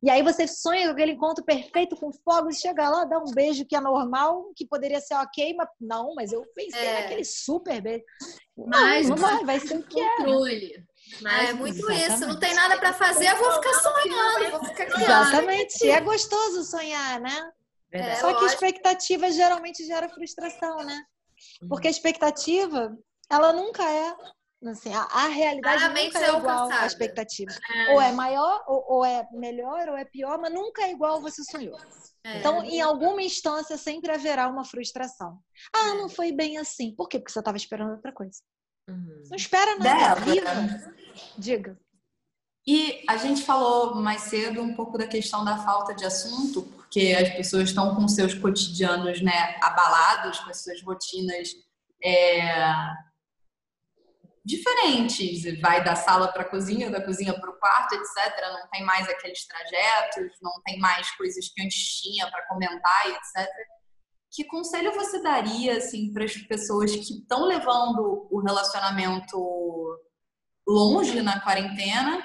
E 0.02 0.10
aí 0.10 0.20
você 0.22 0.48
sonha 0.48 0.86
com 0.86 0.92
aquele 0.92 1.12
encontro 1.12 1.44
perfeito 1.44 1.94
com 1.96 2.10
fogos, 2.24 2.58
chega 2.58 2.88
lá, 2.88 3.04
dá 3.04 3.18
um 3.18 3.32
beijo 3.32 3.64
que 3.64 3.76
é 3.76 3.80
normal, 3.80 4.50
que 4.56 4.66
poderia 4.66 5.00
ser 5.00 5.14
ok, 5.14 5.54
mas 5.54 5.68
não, 5.80 6.12
mas 6.16 6.32
eu 6.32 6.42
pensei 6.54 6.80
É. 6.86 7.02
naquele 7.02 7.24
super 7.24 7.80
beijo. 7.80 8.04
Não, 8.56 8.66
Mas 8.68 9.08
não 9.08 9.16
vai, 9.16 9.44
vai 9.44 9.60
ser 9.60 9.78
o 9.78 9.82
que 9.82 10.00
é. 10.00 10.16
Controle. 10.16 10.84
Mas 11.22 11.50
É 11.50 11.52
muito 11.52 11.76
Exatamente. 11.78 12.12
isso. 12.14 12.26
Não 12.26 12.38
tem 12.38 12.54
nada 12.54 12.78
pra 12.78 12.92
fazer, 12.92 13.28
eu 13.30 13.36
vou 13.36 13.52
ficar 13.52 13.74
sonhando, 13.74 14.50
vou 14.50 14.64
ficar 14.64 14.86
criando. 14.86 15.02
Exatamente. 15.02 15.90
É 15.90 16.00
gostoso 16.00 16.64
sonhar, 16.64 17.20
né? 17.20 17.52
É, 17.92 18.16
Só 18.16 18.28
que 18.28 18.42
lógico. 18.42 18.46
expectativa 18.64 19.30
geralmente 19.30 19.84
gera 19.84 20.08
frustração, 20.08 20.78
né? 20.78 21.04
Porque 21.68 21.88
a 21.88 21.90
expectativa, 21.90 22.96
ela 23.30 23.52
nunca 23.52 23.82
é. 23.88 24.14
Assim, 24.66 24.94
a, 24.94 25.02
a 25.02 25.26
realidade 25.26 25.82
Raramente 25.82 26.14
nunca 26.14 26.18
é 26.20 26.22
é 26.22 26.28
igual 26.28 26.48
à 26.48 26.60
alcançada. 26.62 26.86
expectativa. 26.86 27.52
Ou 27.92 28.00
é 28.00 28.12
maior, 28.12 28.64
ou, 28.66 28.84
ou 28.88 29.04
é 29.04 29.28
melhor, 29.32 29.88
ou 29.90 29.96
é 29.96 30.06
pior, 30.06 30.38
mas 30.38 30.52
nunca 30.52 30.82
é 30.82 30.90
igual 30.90 31.20
você 31.20 31.42
sonhou. 31.44 31.78
É. 32.24 32.38
Então, 32.38 32.64
em 32.64 32.80
alguma 32.80 33.22
instância, 33.22 33.76
sempre 33.76 34.10
haverá 34.10 34.48
uma 34.48 34.64
frustração. 34.64 35.38
Ah, 35.74 35.94
não 35.94 36.08
foi 36.08 36.32
bem 36.32 36.56
assim. 36.56 36.94
Por 36.94 37.08
quê? 37.08 37.18
Porque 37.18 37.30
você 37.32 37.40
estava 37.40 37.58
esperando 37.58 37.92
outra 37.92 38.10
coisa. 38.12 38.38
Uhum. 38.88 39.22
Não 39.28 39.36
espera 39.36 39.76
nada, 39.76 40.20
viva. 40.22 40.50
Diga. 41.36 41.78
E 42.66 43.04
a 43.06 43.18
gente 43.18 43.42
falou 43.42 43.94
mais 43.96 44.22
cedo 44.22 44.62
um 44.62 44.74
pouco 44.74 44.96
da 44.96 45.06
questão 45.06 45.44
da 45.44 45.58
falta 45.58 45.94
de 45.94 46.06
assunto, 46.06 46.62
porque 46.94 47.12
as 47.12 47.28
pessoas 47.30 47.70
estão 47.70 47.96
com 47.96 48.06
seus 48.06 48.34
cotidianos 48.34 49.20
né, 49.20 49.58
abalados, 49.60 50.38
com 50.38 50.50
as 50.50 50.62
suas 50.62 50.80
rotinas 50.80 51.48
é, 52.02 52.64
diferentes. 54.44 55.60
Vai 55.60 55.82
da 55.82 55.96
sala 55.96 56.28
para 56.28 56.42
a 56.42 56.48
cozinha, 56.48 56.92
da 56.92 57.04
cozinha 57.04 57.34
para 57.34 57.50
o 57.50 57.58
quarto, 57.58 57.96
etc. 57.96 58.40
Não 58.42 58.70
tem 58.70 58.84
mais 58.84 59.08
aqueles 59.08 59.44
trajetos, 59.44 60.38
não 60.40 60.52
tem 60.64 60.78
mais 60.78 61.10
coisas 61.16 61.48
que 61.48 61.62
antes 61.62 62.00
tinha 62.00 62.30
para 62.30 62.46
comentar, 62.46 63.06
etc. 63.08 63.50
Que 64.30 64.44
conselho 64.44 64.94
você 64.94 65.20
daria 65.20 65.78
assim, 65.78 66.12
para 66.12 66.24
as 66.24 66.36
pessoas 66.36 66.94
que 66.94 67.18
estão 67.18 67.44
levando 67.44 68.28
o 68.30 68.40
relacionamento 68.40 69.98
longe 70.64 71.20
na 71.22 71.40
quarentena 71.40 72.22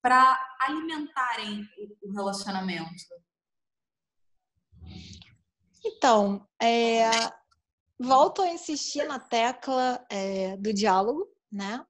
para 0.00 0.40
alimentarem 0.62 1.68
o 2.02 2.12
relacionamento? 2.14 3.25
Então, 5.86 6.44
é, 6.60 7.08
volto 7.98 8.42
a 8.42 8.48
insistir 8.48 9.06
na 9.06 9.20
tecla 9.20 10.04
é, 10.10 10.56
do 10.56 10.72
diálogo, 10.72 11.28
né? 11.50 11.84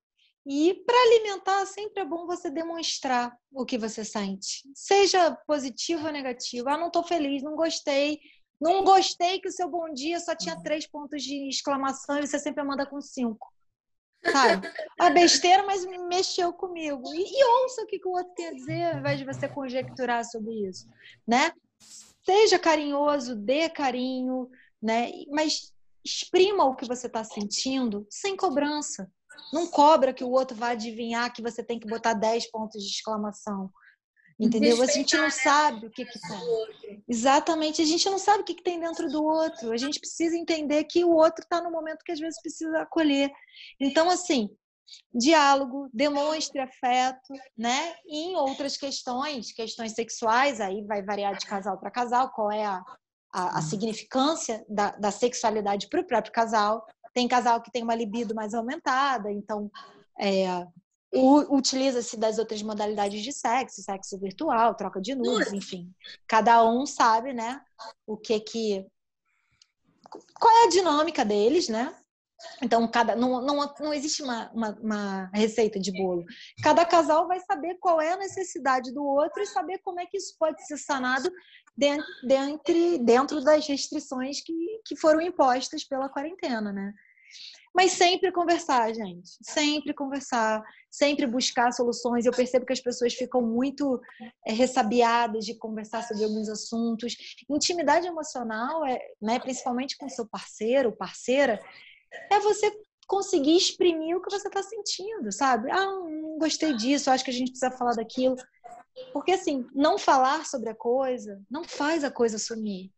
E 0.49 0.75
para 0.87 0.95
alimentar, 0.95 1.67
sempre 1.67 2.03
é 2.03 2.05
bom 2.05 2.27
você 2.27 2.51
demonstrar 2.51 3.37
o 3.51 3.65
que 3.65 3.77
você 3.77 4.05
sente. 4.05 4.63
Seja 4.75 5.37
positivo 5.47 6.07
ou 6.07 6.13
negativo. 6.13 6.69
Ah, 6.69 6.77
não 6.77 6.87
estou 6.87 7.03
feliz, 7.03 7.43
não 7.43 7.57
gostei. 7.57 8.21
Não 8.61 8.85
gostei 8.85 9.41
que 9.41 9.49
o 9.49 9.53
seu 9.53 9.69
bom 9.69 9.93
dia 9.93 10.21
só 10.21 10.37
tinha 10.37 10.63
três 10.63 10.87
pontos 10.87 11.23
de 11.23 11.49
exclamação 11.49 12.19
e 12.19 12.27
você 12.27 12.39
sempre 12.39 12.63
manda 12.63 12.87
com 12.87 13.01
cinco. 13.01 13.53
Sabe? 14.31 14.69
A 15.01 15.11
besteira, 15.11 15.65
mas 15.65 15.85
mexeu 15.85 16.53
comigo. 16.53 17.13
E, 17.13 17.23
e 17.23 17.45
ouça 17.63 17.83
o 17.83 17.87
que, 17.87 17.99
que 17.99 18.09
o 18.09 18.13
outro 18.13 18.33
tem 18.35 18.47
a 18.47 18.55
dizer, 18.55 18.85
ao 18.85 18.99
invés 19.01 19.19
de 19.19 19.25
você 19.25 19.49
conjecturar 19.49 20.25
sobre 20.25 20.69
isso. 20.69 20.87
Né? 21.27 21.53
Seja 22.27 22.59
carinhoso, 22.59 23.37
dê 23.37 23.71
carinho, 23.71 24.51
né? 24.83 25.13
Mas 25.31 25.73
exprima 26.05 26.65
o 26.65 26.75
que 26.75 26.87
você 26.87 27.07
está 27.07 27.23
sentindo 27.23 28.07
sem 28.11 28.37
cobrança. 28.37 29.11
Não 29.53 29.67
cobra 29.67 30.13
que 30.13 30.25
o 30.25 30.31
outro 30.31 30.57
vai 30.57 30.73
adivinhar 30.73 31.33
que 31.33 31.43
você 31.43 31.63
tem 31.63 31.79
que 31.79 31.87
botar 31.87 32.15
10 32.15 32.51
pontos 32.51 32.83
de 32.83 32.91
exclamação. 32.91 33.71
Entendeu? 34.39 34.83
A 34.83 34.87
gente 34.87 35.17
não 35.17 35.31
sabe 35.31 35.87
o 35.87 35.91
que 35.91 36.05
que 36.05 36.21
tá. 36.21 36.41
Exatamente, 37.09 37.81
a 37.81 37.87
gente 37.87 38.05
não 38.11 38.19
sabe 38.19 38.43
o 38.43 38.45
que, 38.45 38.55
que 38.55 38.63
tem 38.63 38.79
dentro 38.79 39.09
do 39.09 39.25
outro. 39.25 39.73
A 39.73 39.77
gente 39.79 39.99
precisa 39.99 40.37
entender 40.37 40.85
que 40.85 41.05
o 41.05 41.11
outro 41.11 41.43
está 41.43 41.63
no 41.63 41.71
momento 41.71 42.05
que 42.05 42.13
às 42.13 42.19
vezes 42.19 42.41
precisa 42.43 42.83
acolher. 42.83 43.31
Então, 43.81 44.11
assim, 44.11 44.51
diálogo, 45.13 45.89
demonstre 45.93 46.61
afeto, 46.61 47.33
né? 47.57 47.95
E 48.07 48.31
em 48.31 48.37
outras 48.37 48.77
questões, 48.77 49.53
questões 49.53 49.93
sexuais, 49.93 50.61
aí 50.61 50.85
vai 50.85 51.03
variar 51.03 51.37
de 51.37 51.47
casal 51.47 51.79
para 51.79 51.91
casal, 51.91 52.31
qual 52.31 52.51
é 52.51 52.65
a, 52.65 52.83
a, 53.33 53.59
a 53.59 53.63
significância 53.63 54.65
da, 54.69 54.91
da 54.93 55.11
sexualidade 55.11 55.89
para 55.89 56.01
o 56.01 56.07
próprio 56.07 56.33
casal. 56.33 56.85
Tem 57.13 57.27
casal 57.27 57.63
que 57.63 57.71
tem 57.71 57.83
uma 57.83 57.95
libido 57.95 58.35
mais 58.35 58.55
aumentada, 58.55 59.31
então 59.33 59.71
é, 60.21 60.67
utiliza-se 61.13 62.17
das 62.17 62.39
outras 62.39 62.63
modalidades 62.63 63.23
de 63.23 63.33
sexo, 63.33 63.83
sexo 63.83 64.19
virtual, 64.19 64.75
troca 64.75 65.01
de 65.01 65.15
nudes, 65.15 65.53
enfim. 65.53 65.91
Cada 66.27 66.65
um 66.69 66.85
sabe, 66.85 67.33
né? 67.33 67.61
O 68.07 68.17
que 68.17 68.39
que 68.41 68.87
qual 70.39 70.53
é 70.63 70.67
a 70.67 70.71
dinâmica 70.71 71.25
deles, 71.25 71.69
né? 71.69 71.95
Então, 72.63 72.87
cada, 72.89 73.17
não, 73.17 73.41
não, 73.41 73.75
não 73.81 73.95
existe 73.95 74.23
uma, 74.23 74.51
uma, 74.53 74.71
uma 74.81 75.31
receita 75.33 75.79
de 75.79 75.93
bolo. 75.93 76.25
Cada 76.63 76.85
casal 76.85 77.27
vai 77.27 77.41
saber 77.41 77.77
qual 77.81 78.01
é 78.01 78.13
a 78.13 78.19
necessidade 78.19 78.93
do 78.93 79.05
outro 79.05 79.43
e 79.43 79.47
saber 79.47 79.79
como 79.79 80.01
é 80.01 80.07
que 80.07 80.17
isso 80.17 80.37
pode 80.39 80.65
ser 80.67 80.77
sanado 80.77 81.31
dentro, 81.77 82.07
dentro, 82.23 82.99
dentro 83.05 83.45
das 83.45 83.67
restrições 83.67 84.41
que, 84.43 84.55
que 84.85 84.97
foram 84.97 85.21
impostas 85.21 85.85
pela 85.85 86.09
quarentena, 86.09 86.73
né? 86.73 86.93
Mas 87.75 87.93
sempre 87.93 88.33
conversar, 88.33 88.95
gente. 88.95 89.29
Sempre 89.43 89.93
conversar, 89.93 90.63
sempre 90.91 91.27
buscar 91.27 91.71
soluções. 91.73 92.25
Eu 92.25 92.33
percebo 92.33 92.65
que 92.65 92.73
as 92.73 92.81
pessoas 92.81 93.13
ficam 93.13 93.43
muito 93.43 94.01
é, 94.47 94.53
ressabiadas 94.53 95.45
de 95.45 95.55
conversar 95.59 96.03
sobre 96.03 96.25
alguns 96.25 96.49
assuntos. 96.49 97.15
Intimidade 97.51 98.07
emocional, 98.07 98.87
é, 98.87 98.99
né, 99.21 99.39
principalmente 99.39 99.95
com 99.99 100.09
seu 100.09 100.27
parceiro, 100.27 100.97
parceira, 100.97 101.61
é 102.31 102.41
você 102.41 102.71
conseguir 103.07 103.57
exprimir 103.57 104.17
o 104.17 104.23
que 104.23 104.31
você 104.31 104.49
está 104.49 104.63
sentindo, 104.63 105.31
sabe? 105.31 105.71
Ah, 105.71 105.85
não 105.85 106.39
gostei 106.39 106.75
disso, 106.75 107.11
acho 107.11 107.25
que 107.25 107.31
a 107.31 107.35
gente 107.35 107.51
precisa 107.51 107.71
falar 107.71 107.95
daquilo. 107.95 108.37
Porque, 109.13 109.33
assim, 109.33 109.67
não 109.75 109.99
falar 109.99 110.45
sobre 110.47 110.71
a 110.71 110.75
coisa 110.75 111.41
não 111.51 111.65
faz 111.65 112.03
a 112.03 112.11
coisa 112.11 112.39
sumir. 112.39 112.91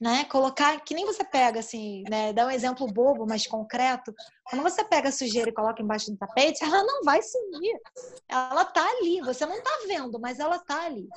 Né? 0.00 0.24
Colocar, 0.26 0.80
que 0.84 0.94
nem 0.94 1.04
você 1.04 1.24
pega, 1.24 1.58
assim, 1.58 2.04
né? 2.08 2.32
Dá 2.32 2.46
um 2.46 2.50
exemplo 2.50 2.86
bobo, 2.86 3.26
mas 3.26 3.46
concreto. 3.46 4.14
Quando 4.48 4.62
você 4.62 4.84
pega 4.84 5.08
a 5.08 5.12
sujeira 5.12 5.50
e 5.50 5.54
coloca 5.54 5.82
embaixo 5.82 6.10
do 6.10 6.16
tapete, 6.16 6.62
ela 6.62 6.84
não 6.84 7.02
vai 7.02 7.20
sumir. 7.20 7.80
Ela 8.28 8.64
tá 8.64 8.86
ali, 8.86 9.20
você 9.22 9.44
não 9.44 9.60
tá 9.60 9.70
vendo, 9.88 10.20
mas 10.20 10.38
ela 10.38 10.58
tá 10.60 10.84
ali. 10.84 11.08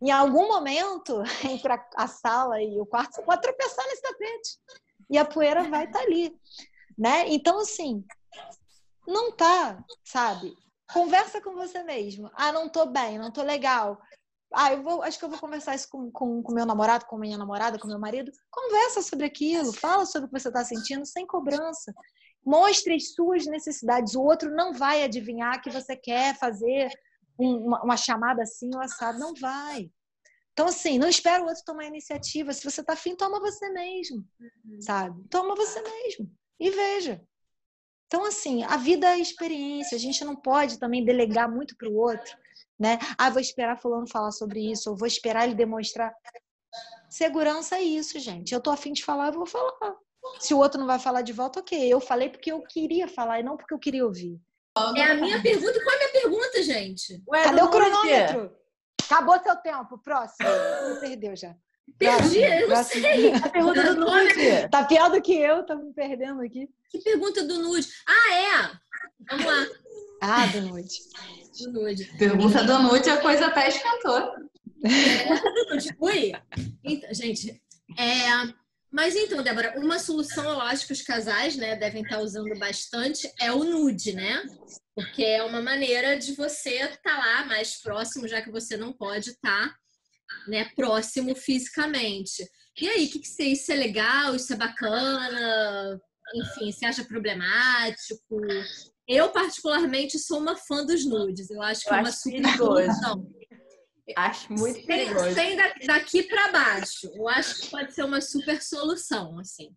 Em 0.00 0.10
algum 0.10 0.48
momento, 0.48 1.22
entre 1.44 1.72
a, 1.94 2.06
sala 2.06 2.62
e 2.62 2.80
o 2.80 2.86
quarto, 2.86 3.16
você 3.16 3.22
pode 3.22 3.42
tropeçar 3.42 3.84
nesse 3.86 4.02
tapete. 4.02 4.58
E 5.10 5.18
a 5.18 5.24
poeira 5.24 5.64
vai 5.68 5.84
estar 5.84 6.00
ali. 6.00 6.32
Né? 6.96 7.24
Então, 7.28 7.58
assim, 7.60 8.04
não 9.06 9.32
tá, 9.32 9.82
sabe? 10.04 10.54
Conversa 10.92 11.40
com 11.40 11.54
você 11.54 11.82
mesmo. 11.82 12.30
Ah, 12.34 12.52
não 12.52 12.68
tô 12.68 12.86
bem, 12.86 13.18
não 13.18 13.30
tô 13.32 13.42
legal. 13.42 14.00
Ah, 14.52 14.72
eu 14.72 14.82
vou, 14.82 15.02
acho 15.02 15.18
que 15.18 15.24
eu 15.24 15.28
vou 15.30 15.38
conversar 15.38 15.74
isso 15.76 15.88
com, 15.88 16.10
com, 16.10 16.42
com 16.42 16.52
meu 16.52 16.66
namorado, 16.66 17.06
com 17.06 17.16
minha 17.16 17.38
namorada, 17.38 17.78
com 17.78 17.86
meu 17.86 17.98
marido. 17.98 18.32
Conversa 18.50 19.00
sobre 19.00 19.26
aquilo, 19.26 19.72
fala 19.72 20.04
sobre 20.04 20.26
o 20.28 20.32
que 20.32 20.40
você 20.40 20.48
está 20.48 20.64
sentindo 20.64 21.06
sem 21.06 21.24
cobrança. 21.26 21.92
Mostre 22.44 22.94
as 22.94 23.12
suas 23.14 23.46
necessidades. 23.46 24.14
O 24.14 24.22
outro 24.22 24.50
não 24.50 24.72
vai 24.72 25.04
adivinhar 25.04 25.62
que 25.62 25.70
você 25.70 25.96
quer 25.96 26.36
fazer 26.36 26.88
um- 27.38 27.66
uma, 27.66 27.82
uma 27.84 27.96
chamada 27.96 28.42
assim 28.42 28.70
ou 28.74 28.80
assado. 28.80 29.18
Não 29.20 29.32
vai. 29.34 29.88
Então, 30.60 30.68
assim, 30.68 30.98
não 30.98 31.08
espera 31.08 31.42
o 31.42 31.46
outro 31.46 31.64
tomar 31.64 31.86
iniciativa. 31.86 32.52
Se 32.52 32.62
você 32.62 32.84
tá 32.84 32.92
afim, 32.92 33.16
toma 33.16 33.40
você 33.40 33.70
mesmo, 33.70 34.22
sabe? 34.80 35.26
Toma 35.30 35.54
você 35.54 35.80
mesmo 35.80 36.30
e 36.60 36.68
veja. 36.68 37.24
Então, 38.06 38.26
assim, 38.26 38.62
a 38.64 38.76
vida 38.76 39.06
é 39.06 39.18
experiência. 39.18 39.96
A 39.96 39.98
gente 39.98 40.22
não 40.22 40.36
pode 40.36 40.78
também 40.78 41.02
delegar 41.02 41.50
muito 41.50 41.74
para 41.78 41.88
o 41.88 41.96
outro, 41.96 42.36
né? 42.78 42.98
Ah, 43.16 43.30
vou 43.30 43.40
esperar 43.40 43.80
fulano 43.80 44.06
falar 44.06 44.32
sobre 44.32 44.70
isso, 44.70 44.90
ou 44.90 44.96
vou 44.98 45.08
esperar 45.08 45.44
ele 45.44 45.54
demonstrar. 45.54 46.12
Segurança 47.08 47.76
é 47.76 47.82
isso, 47.82 48.18
gente. 48.18 48.52
Eu 48.52 48.60
tô 48.60 48.70
afim 48.70 48.92
de 48.92 49.02
falar, 49.02 49.28
eu 49.28 49.32
vou 49.32 49.46
falar. 49.46 49.96
Se 50.38 50.52
o 50.52 50.58
outro 50.58 50.78
não 50.78 50.86
vai 50.86 50.98
falar 50.98 51.22
de 51.22 51.32
volta, 51.32 51.60
ok. 51.60 51.90
Eu 51.90 52.00
falei 52.00 52.28
porque 52.28 52.52
eu 52.52 52.60
queria 52.64 53.08
falar 53.08 53.40
e 53.40 53.42
não 53.42 53.56
porque 53.56 53.72
eu 53.72 53.78
queria 53.78 54.04
ouvir. 54.04 54.38
É 54.94 55.04
a 55.04 55.14
minha 55.14 55.40
pergunta. 55.40 55.82
Qual 55.82 55.94
é 55.94 55.96
a 55.96 55.98
minha 55.98 56.12
pergunta, 56.22 56.62
gente? 56.62 57.22
Ué, 57.26 57.44
Cadê 57.44 57.62
o 57.62 57.70
cronômetro? 57.70 58.60
Acabou 59.10 59.42
seu 59.42 59.56
tempo. 59.56 59.98
Próximo. 59.98 60.48
Você 60.48 61.00
perdeu 61.00 61.34
já. 61.34 61.56
Perdi, 61.98 62.38
eu 62.38 62.68
não 62.68 62.84
sei. 62.84 63.34
A 63.34 63.48
pergunta 63.48 63.94
do 63.94 64.00
nude. 64.00 64.68
Tá 64.70 64.84
pior 64.84 65.10
do 65.10 65.20
que 65.20 65.34
eu, 65.34 65.66
tá 65.66 65.74
me 65.74 65.92
perdendo 65.92 66.40
aqui. 66.42 66.68
Que 66.88 67.00
pergunta 67.00 67.42
do 67.42 67.58
nude? 67.58 67.88
Ah, 68.06 68.34
é! 68.34 68.70
Vamos 69.28 69.46
lá. 69.46 69.66
Ah, 70.22 70.46
do 70.46 70.62
nude. 70.62 70.98
Do 71.58 71.72
nude. 71.72 72.04
Pergunta 72.16 72.62
do 72.62 72.78
nude, 72.78 73.10
a 73.10 73.20
coisa 73.20 73.46
até 73.46 73.68
esquentou. 73.68 74.32
Ui! 75.98 76.32
Então, 76.84 77.12
gente, 77.12 77.60
é... 77.98 78.60
Mas 78.92 79.14
então, 79.14 79.42
Débora, 79.42 79.74
uma 79.78 79.98
solução, 79.98 80.44
eu 80.44 80.60
acho 80.60 80.86
que 80.86 80.92
os 80.92 81.02
casais 81.02 81.56
né, 81.56 81.76
devem 81.76 82.02
estar 82.02 82.20
usando 82.20 82.58
bastante 82.58 83.32
é 83.40 83.52
o 83.52 83.62
nude, 83.62 84.12
né? 84.12 84.42
Porque 85.00 85.22
é 85.22 85.42
uma 85.42 85.62
maneira 85.62 86.18
de 86.18 86.34
você 86.34 86.76
estar 86.76 86.98
tá 86.98 87.18
lá 87.18 87.44
mais 87.44 87.80
próximo, 87.80 88.28
já 88.28 88.42
que 88.42 88.50
você 88.50 88.76
não 88.76 88.92
pode 88.92 89.30
estar 89.30 89.68
tá, 89.68 89.76
né, 90.46 90.70
próximo 90.76 91.34
fisicamente. 91.34 92.48
E 92.80 92.88
aí, 92.88 93.06
o 93.06 93.10
que, 93.10 93.18
que 93.18 93.28
você 93.28 93.44
isso 93.44 93.70
é 93.72 93.74
legal, 93.74 94.34
isso 94.34 94.52
é 94.52 94.56
bacana? 94.56 96.00
Enfim, 96.34 96.72
você 96.72 96.86
acha 96.86 97.04
problemático? 97.04 98.40
Eu, 99.06 99.30
particularmente, 99.30 100.18
sou 100.18 100.38
uma 100.38 100.56
fã 100.56 100.84
dos 100.84 101.04
nudes. 101.04 101.50
Eu 101.50 101.60
acho 101.62 101.82
que 101.82 101.90
eu 101.90 101.94
é 101.94 102.00
uma 102.00 102.12
super 102.12 102.56
solução. 102.56 103.26
Acho 104.16 104.52
muito 104.52 104.86
perigoso. 104.86 105.34
Sem 105.34 105.56
daqui 105.86 106.22
para 106.24 106.52
baixo. 106.52 107.10
Eu 107.14 107.28
acho 107.28 107.60
que 107.60 107.70
pode 107.70 107.94
ser 107.94 108.04
uma 108.04 108.20
super 108.20 108.62
solução, 108.62 109.38
assim. 109.38 109.70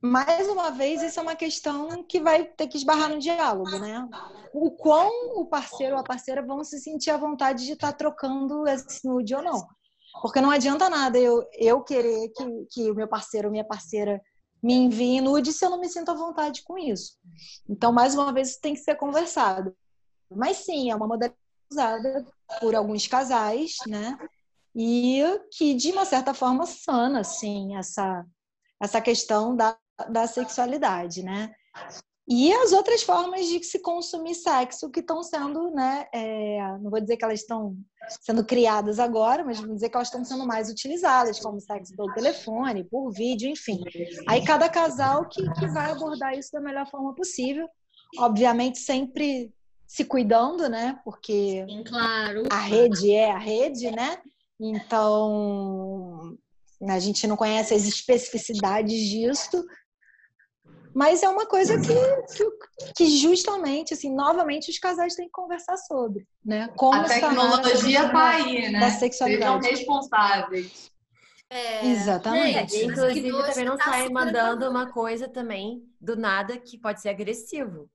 Mais 0.00 0.48
uma 0.48 0.70
vez, 0.70 1.02
isso 1.02 1.18
é 1.18 1.22
uma 1.22 1.34
questão 1.34 2.02
que 2.04 2.20
vai 2.20 2.44
ter 2.44 2.68
que 2.68 2.76
esbarrar 2.76 3.10
no 3.10 3.18
diálogo, 3.18 3.78
né? 3.78 4.08
O 4.52 4.70
quão 4.70 5.40
o 5.40 5.46
parceiro 5.46 5.94
ou 5.94 6.00
a 6.00 6.04
parceira 6.04 6.40
vão 6.40 6.62
se 6.62 6.78
sentir 6.78 7.10
à 7.10 7.16
vontade 7.16 7.66
de 7.66 7.72
estar 7.72 7.92
tá 7.92 7.98
trocando 7.98 8.66
esse 8.66 9.06
nude 9.06 9.34
ou 9.34 9.42
não. 9.42 9.66
Porque 10.22 10.40
não 10.40 10.50
adianta 10.50 10.88
nada 10.88 11.18
eu, 11.18 11.44
eu 11.52 11.82
querer 11.82 12.28
que, 12.30 12.66
que 12.70 12.90
o 12.90 12.94
meu 12.94 13.08
parceiro 13.08 13.48
ou 13.48 13.52
minha 13.52 13.64
parceira 13.64 14.20
me 14.62 14.74
envie 14.74 15.20
nude 15.20 15.52
se 15.52 15.64
eu 15.64 15.70
não 15.70 15.80
me 15.80 15.88
sinto 15.88 16.10
à 16.10 16.14
vontade 16.14 16.62
com 16.62 16.78
isso. 16.78 17.16
Então, 17.68 17.92
mais 17.92 18.14
uma 18.14 18.32
vez, 18.32 18.50
isso 18.50 18.60
tem 18.60 18.74
que 18.74 18.80
ser 18.80 18.96
conversado. 18.96 19.76
Mas 20.30 20.58
sim, 20.58 20.90
é 20.90 20.96
uma 20.96 21.06
modalidade 21.06 21.38
usada 21.70 22.26
por 22.60 22.74
alguns 22.74 23.06
casais, 23.06 23.76
né? 23.86 24.18
E 24.74 25.22
que, 25.52 25.74
de 25.74 25.92
uma 25.92 26.04
certa 26.04 26.34
forma, 26.34 26.66
sana, 26.66 27.20
assim, 27.20 27.76
essa, 27.76 28.24
essa 28.80 29.00
questão 29.00 29.54
da, 29.54 29.76
da 30.10 30.26
sexualidade, 30.26 31.22
né? 31.22 31.50
E 32.30 32.52
as 32.52 32.72
outras 32.72 33.02
formas 33.02 33.46
de 33.46 33.64
se 33.64 33.80
consumir 33.80 34.34
sexo 34.34 34.90
que 34.90 35.00
estão 35.00 35.22
sendo, 35.22 35.70
né? 35.70 36.06
É, 36.12 36.60
não 36.78 36.90
vou 36.90 37.00
dizer 37.00 37.16
que 37.16 37.24
elas 37.24 37.40
estão 37.40 37.74
sendo 38.20 38.44
criadas 38.44 38.98
agora, 38.98 39.42
mas 39.42 39.58
vou 39.58 39.74
dizer 39.74 39.88
que 39.88 39.96
elas 39.96 40.08
estão 40.08 40.22
sendo 40.22 40.46
mais 40.46 40.68
utilizadas, 40.70 41.40
como 41.40 41.58
sexo 41.58 41.96
pelo 41.96 42.12
telefone, 42.12 42.84
por 42.84 43.10
vídeo, 43.10 43.48
enfim. 43.48 43.80
Aí 44.28 44.44
cada 44.44 44.68
casal 44.68 45.26
que, 45.26 45.42
que 45.54 45.66
vai 45.68 45.90
abordar 45.90 46.36
isso 46.36 46.52
da 46.52 46.60
melhor 46.60 46.86
forma 46.90 47.14
possível. 47.14 47.66
Obviamente, 48.18 48.78
sempre 48.78 49.50
se 49.86 50.04
cuidando, 50.04 50.68
né? 50.68 51.00
Porque 51.02 51.64
Sim, 51.66 51.82
claro. 51.82 52.42
a 52.50 52.60
rede 52.60 53.10
é 53.10 53.30
a 53.30 53.38
rede, 53.38 53.90
né? 53.90 54.18
Então 54.60 56.36
a 56.86 56.98
gente 56.98 57.26
não 57.26 57.36
conhece 57.36 57.72
as 57.72 57.86
especificidades 57.86 59.00
disso, 59.00 59.64
mas 60.98 61.22
é 61.22 61.28
uma 61.28 61.46
coisa 61.46 61.78
que, 61.78 61.94
que, 62.34 62.92
que, 62.96 63.06
justamente, 63.18 63.94
assim, 63.94 64.12
novamente 64.12 64.68
os 64.68 64.80
casais 64.80 65.14
têm 65.14 65.26
que 65.26 65.30
conversar 65.30 65.76
sobre, 65.76 66.26
né? 66.44 66.68
Como 66.76 67.00
a 67.00 67.04
tecnologia 67.04 68.10
tá 68.10 68.30
aí, 68.30 68.68
né? 68.68 68.80
Da 68.80 68.90
sexualidade. 68.90 69.62
Sejam 69.64 69.78
responsáveis. 69.78 70.90
É, 71.48 71.86
Exatamente. 71.86 72.72
Gente, 72.72 72.86
inclusive, 72.86 73.30
também 73.30 73.64
não 73.64 73.76
tá 73.76 73.84
sai 73.84 74.08
mandando 74.08 74.68
uma 74.68 74.90
coisa 74.90 75.28
também 75.28 75.84
do 76.00 76.16
nada 76.16 76.58
que 76.58 76.76
pode 76.76 77.00
ser 77.00 77.10
agressivo. 77.10 77.88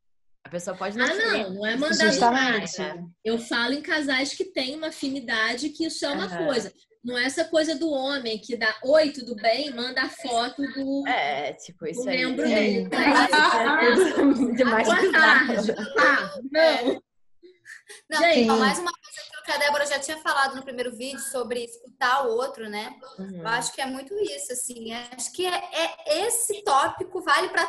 A 0.45 0.49
pessoa 0.49 0.77
pode 0.77 0.97
não 0.97 1.05
Ah, 1.05 1.13
não, 1.13 1.53
não 1.55 1.65
é 1.67 1.75
mandar 1.75 2.05
Justamente. 2.05 2.79
Nada. 2.79 3.03
Eu 3.21 3.37
falo 3.37 3.73
em 3.73 3.81
casais 3.81 4.33
que 4.33 4.45
têm 4.45 4.77
uma 4.77 4.87
afinidade 4.87 5.71
que 5.71 5.85
isso 5.87 6.05
é 6.05 6.09
uma 6.09 6.27
uhum. 6.27 6.45
coisa. 6.47 6.71
Não 7.03 7.17
é 7.17 7.25
essa 7.25 7.43
coisa 7.45 7.75
do 7.75 7.89
homem 7.89 8.39
que 8.39 8.55
dá 8.55 8.73
oi, 8.83 9.11
tudo 9.11 9.35
bem, 9.35 9.71
manda 9.71 10.03
a 10.03 10.09
foto 10.09 10.61
do, 10.61 11.05
é, 11.07 11.51
tipo, 11.53 11.85
isso 11.85 12.03
do 12.03 12.09
aí. 12.09 12.17
membro 12.17 12.45
é. 12.45 12.47
dele. 12.47 12.89
É, 12.93 14.53
demais 14.55 14.87
Boa 14.87 15.11
tarde. 15.11 15.71
Ah, 15.99 16.39
não. 16.51 17.03
Não, 18.09 18.19
Gente, 18.19 18.47
mais 18.47 18.79
uma 18.79 18.91
coisa 18.91 19.23
que 19.45 19.51
a 19.51 19.57
Débora 19.57 19.85
já 19.85 19.99
tinha 19.99 20.17
falado 20.17 20.55
no 20.55 20.63
primeiro 20.63 20.95
vídeo 20.95 21.19
sobre 21.19 21.65
escutar 21.65 22.25
o 22.25 22.31
outro, 22.31 22.69
né? 22.69 22.95
Uhum. 23.19 23.41
Eu 23.41 23.47
acho 23.47 23.73
que 23.73 23.81
é 23.81 23.85
muito 23.85 24.13
isso, 24.19 24.53
assim. 24.53 24.93
Acho 24.93 25.31
que 25.33 25.45
é, 25.45 25.61
é 25.73 26.25
esse 26.25 26.63
tópico 26.63 27.21
vale 27.21 27.49
para 27.49 27.67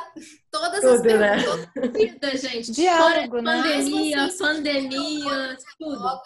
todas 0.51 0.81
tudo, 0.81 0.95
as 0.95 1.03
perguntas. 1.03 1.67
Né? 1.75 1.89
Vida, 1.89 2.37
gente. 2.37 2.73
Diálogo, 2.73 3.43
né? 3.43 3.63
Pandemia, 3.63 4.29
pandemia, 4.39 5.59
tudo. 5.79 6.21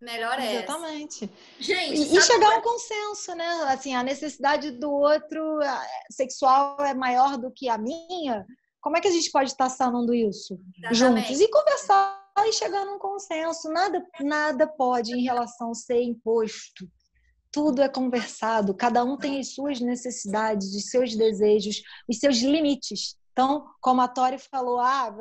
Melhor 0.00 0.38
é. 0.38 0.56
Exatamente. 0.56 1.30
Gente, 1.58 2.12
e, 2.12 2.16
e 2.16 2.20
chegar 2.20 2.52
a 2.52 2.58
um 2.58 2.62
consenso, 2.62 3.34
né? 3.34 3.48
Assim, 3.68 3.94
a 3.94 4.02
necessidade 4.02 4.70
do 4.72 4.90
outro 4.90 5.58
sexual 6.10 6.76
é 6.80 6.94
maior 6.94 7.38
do 7.38 7.50
que 7.50 7.68
a 7.68 7.78
minha. 7.78 8.44
Como 8.80 8.96
é 8.96 9.00
que 9.00 9.08
a 9.08 9.12
gente 9.12 9.30
pode 9.30 9.50
estar 9.50 9.68
sanando 9.68 10.14
isso 10.14 10.60
Exatamente. 10.78 11.26
juntos 11.26 11.40
e 11.40 11.50
conversar 11.50 12.26
e 12.44 12.52
chegar 12.52 12.84
num 12.84 12.98
consenso. 12.98 13.70
Nada, 13.70 14.04
nada 14.20 14.66
pode 14.66 15.12
em 15.12 15.22
relação 15.22 15.70
a 15.70 15.74
ser 15.74 16.02
imposto. 16.02 16.88
Tudo 17.50 17.80
é 17.80 17.88
conversado. 17.88 18.74
Cada 18.74 19.02
um 19.02 19.16
tem 19.16 19.40
as 19.40 19.54
suas 19.54 19.80
necessidades, 19.80 20.74
os 20.74 20.90
seus 20.90 21.16
desejos, 21.16 21.82
os 22.06 22.18
seus 22.18 22.36
limites. 22.38 23.16
Então, 23.36 23.70
como 23.82 24.00
a 24.00 24.08
Tori 24.08 24.38
falou, 24.38 24.80
ah, 24.80 25.14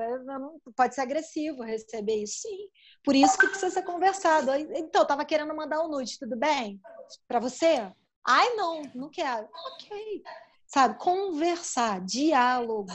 pode 0.73 0.95
ser 0.95 1.01
agressivo 1.01 1.63
receber 1.63 2.23
isso. 2.23 2.43
Sim. 2.43 2.69
Por 3.03 3.13
isso 3.13 3.37
que 3.37 3.45
precisa 3.45 3.69
ser 3.69 3.81
conversado. 3.81 4.55
Então, 4.55 5.01
eu 5.01 5.05
tava 5.05 5.25
querendo 5.25 5.53
mandar 5.53 5.83
um 5.83 5.89
nude, 5.89 6.17
tudo 6.17 6.37
bem? 6.37 6.79
Para 7.27 7.41
você? 7.41 7.91
Ai, 8.25 8.55
não, 8.55 8.83
não 8.95 9.09
quero. 9.09 9.49
Ok. 9.73 10.23
Sabe, 10.65 10.97
conversar, 10.97 11.99
diálogo. 12.05 12.87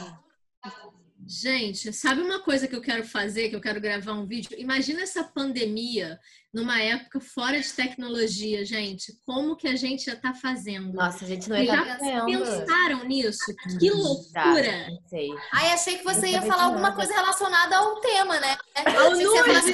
Gente, 1.27 1.93
sabe 1.93 2.21
uma 2.21 2.39
coisa 2.39 2.67
que 2.67 2.75
eu 2.75 2.81
quero 2.81 3.05
fazer, 3.05 3.49
que 3.49 3.55
eu 3.55 3.61
quero 3.61 3.79
gravar 3.79 4.13
um 4.13 4.25
vídeo? 4.25 4.49
Imagina 4.57 5.01
essa 5.01 5.23
pandemia 5.23 6.19
numa 6.53 6.81
época 6.81 7.19
fora 7.19 7.59
de 7.59 7.71
tecnologia, 7.71 8.65
gente. 8.65 9.17
Como 9.25 9.55
que 9.55 9.67
a 9.67 9.75
gente 9.75 10.05
já 10.05 10.15
tá 10.15 10.33
fazendo? 10.33 10.93
Nossa, 10.93 11.23
a 11.23 11.27
gente 11.27 11.49
não 11.49 11.57
ia 11.57 11.73
Já 11.73 11.97
pensaram 12.25 13.05
nisso? 13.05 13.55
Que 13.79 13.91
oucura! 13.91 14.87
Tá. 15.09 15.17
Ai, 15.53 15.73
achei 15.73 15.97
que 15.97 16.03
você 16.03 16.27
ia 16.27 16.41
falar 16.41 16.63
alguma 16.63 16.93
coisa 16.93 17.13
relacionada 17.13 17.77
ao 17.77 17.99
tema, 18.01 18.39
né? 18.39 18.57
Ao 18.97 19.11
nude! 19.11 19.51
Assim, 19.51 19.73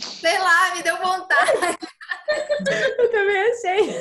sei 0.20 0.38
lá, 0.38 0.74
me 0.74 0.82
deu 0.82 0.96
vontade. 0.96 1.78
Eu 2.98 3.10
também 3.10 3.36
achei. 3.50 3.96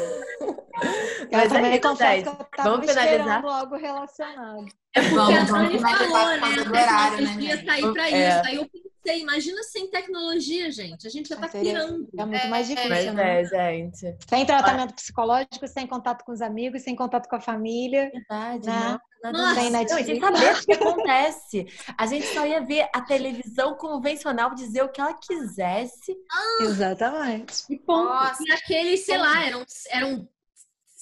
Eu 1.31 1.49
também 1.49 1.73
é 1.73 1.79
confesso 1.79 2.23
que 2.23 2.29
eu 2.29 2.45
tava 2.55 2.69
Vamos 2.69 2.91
finalizar 2.91 3.45
algo 3.45 3.75
relacionado. 3.75 4.65
É 4.93 5.01
porque 5.01 5.15
vamos, 5.15 5.53
a 5.53 5.57
Dani 5.57 5.79
falou, 5.79 6.27
né? 6.71 6.85
A 6.85 7.11
tecnologia 7.11 7.55
né? 7.55 7.63
tá 7.63 7.73
aí 7.73 7.93
pra 7.93 8.09
é. 8.09 8.29
isso. 8.29 8.47
Aí 8.47 8.55
eu 8.55 8.69
imagina 9.13 9.61
sem 9.63 9.89
tecnologia, 9.89 10.71
gente. 10.71 11.05
A 11.05 11.09
gente 11.09 11.29
já 11.29 11.35
tá 11.35 11.47
criando. 11.47 12.07
É 12.17 12.25
muito 12.25 12.47
mais 12.47 12.67
difícil, 12.67 12.93
é, 12.93 13.11
né? 13.11 13.41
É, 13.41 13.45
gente. 13.45 14.15
Sem 14.27 14.45
tratamento 14.45 14.93
psicológico, 14.93 15.67
sem 15.67 15.87
contato 15.87 16.23
com 16.23 16.31
os 16.31 16.41
amigos, 16.41 16.83
sem 16.83 16.95
contato 16.95 17.27
com 17.27 17.35
a 17.35 17.41
família. 17.41 18.09
Verdade, 18.11 18.67
né? 18.67 18.97
Nossa, 19.31 19.61
sem 19.61 19.69
Netflix. 19.71 20.19
Não, 20.19 20.35
saber 20.35 20.53
o 20.53 20.65
que 20.65 20.73
acontece. 20.73 21.67
A 21.97 22.05
gente 22.05 22.27
só 22.27 22.45
ia 22.45 22.61
ver 22.61 22.87
a 22.93 23.01
televisão 23.01 23.75
convencional 23.75 24.53
dizer 24.53 24.83
o 24.83 24.89
que 24.89 25.01
ela 25.01 25.13
quisesse. 25.13 26.15
Ah, 26.31 26.63
Exatamente. 26.63 27.63
E, 27.69 27.77
ponto. 27.77 28.37
e 28.41 28.51
aqueles, 28.51 29.05
sei 29.05 29.17
lá, 29.17 29.45
eram, 29.45 29.65
eram 29.89 30.27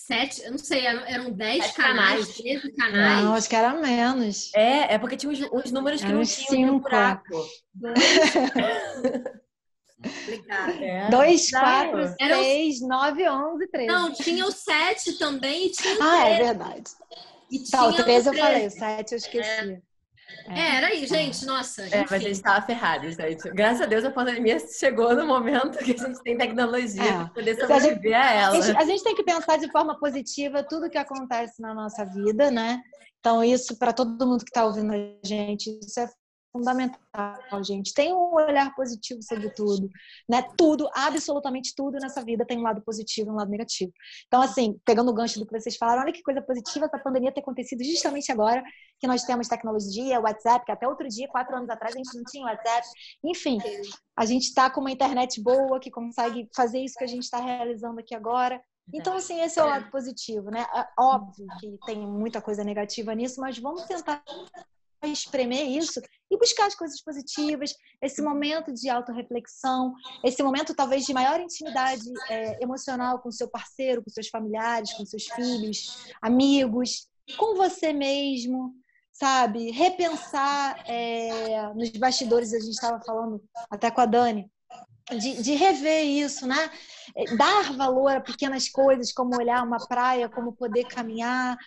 sete, 0.06 0.44
eu 0.44 0.52
não 0.52 0.58
sei, 0.58 0.86
eram, 0.86 1.32
dez 1.32 1.72
canais, 1.72 2.36
treze 2.36 2.72
canais. 2.74 3.24
Não, 3.24 3.34
acho 3.34 3.50
que 3.50 3.56
era 3.56 3.74
menos. 3.74 4.52
É, 4.54 4.94
é 4.94 4.98
porque 4.98 5.16
tinha 5.16 5.32
uns, 5.32 5.42
uns 5.52 5.72
números 5.72 6.02
que 6.02 6.12
não 6.12 6.24
tinham 6.24 6.50
cinco. 6.50 6.80
buraco. 6.80 7.46
É. 10.82 11.10
Dois, 11.10 11.50
quatro, 11.50 12.14
seis, 12.20 12.82
nove, 12.82 13.30
onze, 13.30 13.68
treze. 13.68 13.88
Não, 13.88 14.12
tinha 14.12 14.46
o 14.46 14.52
sete 14.52 15.14
também 15.18 15.68
e 15.68 15.70
tinha 15.72 15.98
o 15.98 16.04
Ah, 16.04 16.28
é 16.28 16.44
verdade. 16.44 16.92
E 17.50 17.60
tá, 17.70 17.88
o 17.88 17.94
13 17.94 18.30
eu 18.30 18.34
falei, 18.34 18.68
o 18.68 18.72
7 18.72 19.12
eu 19.12 19.18
esqueci. 19.18 19.50
É. 19.50 19.93
É, 20.48 20.76
era 20.78 20.88
aí, 20.88 21.06
gente, 21.08 21.46
nossa. 21.46 21.84
É, 21.84 22.02
mas 22.02 22.12
a 22.12 22.18
gente 22.20 22.42
tava 22.42 22.66
ferrado, 22.66 23.10
gente. 23.12 23.50
Graças 23.52 23.82
a 23.82 23.86
Deus 23.86 24.04
a 24.04 24.12
pandemia 24.12 24.58
chegou 24.60 25.16
no 25.16 25.26
momento 25.26 25.78
que 25.80 25.94
a 25.94 25.98
gente 25.98 26.22
tem 26.24 26.38
tecnologia 26.38 27.02
É. 27.04 27.14
para 27.14 27.30
poder 27.30 27.56
Se 27.56 27.62
a 27.64 27.68
gente- 27.68 27.82
sobreviver 27.82 28.16
a 28.18 28.24
A 28.30 28.34
ela. 28.34 28.62
gente, 28.62 28.78
a 28.78 28.86
gente 28.86 29.04
tem 29.04 29.16
que 29.16 29.24
pensar 29.24 29.58
de 29.58 29.72
forma 29.72 29.98
positiva 30.00 30.64
tudo 30.64 30.90
que 30.90 30.98
acontece 30.98 31.62
na 31.62 31.74
nossa 31.74 32.06
vida, 32.06 32.52
né? 32.52 32.82
Então, 33.20 33.44
isso, 33.44 33.78
para 33.80 33.94
todo 33.94 34.28
mundo 34.28 34.44
que 34.44 34.50
está 34.50 34.66
ouvindo 34.66 34.92
a 34.94 35.28
gente, 35.28 35.70
isso 35.82 36.00
é 36.00 36.08
fundamental, 36.54 37.64
gente. 37.64 37.94
Tem 37.94 38.14
um 38.14 38.34
olhar 38.36 38.74
positivo 38.76 39.22
sobre 39.24 39.50
tudo, 39.50 39.90
né? 40.30 40.44
Tudo, 40.56 40.88
absolutamente 40.94 41.74
tudo 41.76 41.98
nessa 42.00 42.24
vida 42.24 42.46
tem 42.46 42.60
um 42.60 42.62
lado 42.62 42.82
positivo 42.84 43.30
e 43.30 43.34
um 43.34 43.36
lado 43.36 43.50
negativo. 43.50 43.92
Então, 44.28 44.42
assim, 44.42 44.80
pegando 44.86 45.10
o 45.10 45.14
gancho 45.14 45.40
do 45.40 45.48
que 45.48 45.60
vocês 45.60 45.76
falaram, 45.76 46.04
olha 46.04 46.14
que 46.14 46.22
coisa 46.22 46.42
positiva 46.42 46.86
essa 46.86 47.00
pandemia 47.00 47.32
ter 47.32 47.42
acontecido 47.42 47.84
justamente 47.84 48.32
agora 48.32 48.64
que 49.00 49.08
nós 49.08 49.24
temos 49.24 49.48
tecnologia, 49.48 50.22
WhatsApp, 50.22 50.66
que 50.66 50.72
até 50.72 50.88
outro 50.88 51.08
dia, 51.10 51.28
quatro 51.28 51.56
anos 51.56 51.70
atrás, 51.70 51.96
a 51.96 51.98
gente 51.98 52.16
não 52.16 52.24
tinha 52.24 52.46
WhatsApp. 52.46 52.88
Enfim, 53.24 53.58
a 54.16 54.26
gente 54.26 54.44
está 54.44 54.70
com 54.70 54.80
uma 54.80 54.92
internet 54.92 55.42
boa 55.42 55.80
que 55.80 55.90
consegue 55.90 56.48
fazer 56.56 56.80
isso 56.80 56.96
que 56.98 57.04
a 57.04 57.08
gente 57.08 57.24
está 57.24 57.40
realizando 57.40 58.00
aqui 58.00 58.14
agora. 58.14 58.62
Então, 58.94 59.16
assim, 59.16 59.42
esse 59.42 59.60
é 59.60 59.64
o 59.64 59.68
lado 59.68 59.90
positivo, 59.90 60.52
né? 60.52 60.66
É 60.76 60.88
Óbvio 61.00 61.48
que 61.60 61.78
tem 61.86 62.06
muita 62.06 62.42
coisa 62.42 62.64
negativa 62.64 63.16
nisso, 63.16 63.40
mas 63.40 63.58
vamos 63.58 63.84
tentar 63.84 64.22
espremer 65.12 65.68
isso 65.68 66.02
e 66.30 66.38
buscar 66.38 66.68
as 66.68 66.76
coisas 66.76 67.02
positivas, 67.02 67.74
esse 68.02 68.22
momento 68.22 68.74
de 68.74 68.90
autorreflexão, 68.90 69.94
esse 70.24 70.42
momento 70.42 70.76
talvez 70.76 71.06
de 71.06 71.14
maior 71.14 71.40
intimidade 71.40 72.04
é, 72.30 72.64
emocional 72.64 73.20
com 73.20 73.32
seu 73.32 73.48
parceiro, 73.48 74.04
com 74.04 74.10
seus 74.10 74.28
familiares, 74.28 74.94
com 74.94 75.06
seus 75.06 75.26
filhos, 75.26 76.06
amigos, 76.22 77.08
com 77.38 77.56
você 77.56 77.94
mesmo, 77.94 78.74
sabe? 79.12 79.72
Repensar 79.72 80.84
é, 80.88 81.74
nos 81.74 81.90
bastidores, 81.92 82.54
a 82.54 82.60
gente 82.60 82.74
estava 82.74 83.00
falando 83.06 83.42
até 83.70 83.92
com 83.92 84.02
a 84.02 84.06
Dani, 84.06 84.52
de, 85.12 85.42
de 85.42 85.54
rever 85.54 86.06
isso, 86.06 86.48
né? 86.48 86.72
É, 87.16 87.36
Dar 87.36 87.74
valor 87.74 88.16
a 88.16 88.22
pequenas 88.22 88.70
coisas, 88.70 89.12
como 89.14 89.38
olhar 89.38 89.64
uma 89.64 89.78
praia, 89.88 90.30
como 90.30 90.54
poder 90.54 90.86
caminhar, 90.86 91.58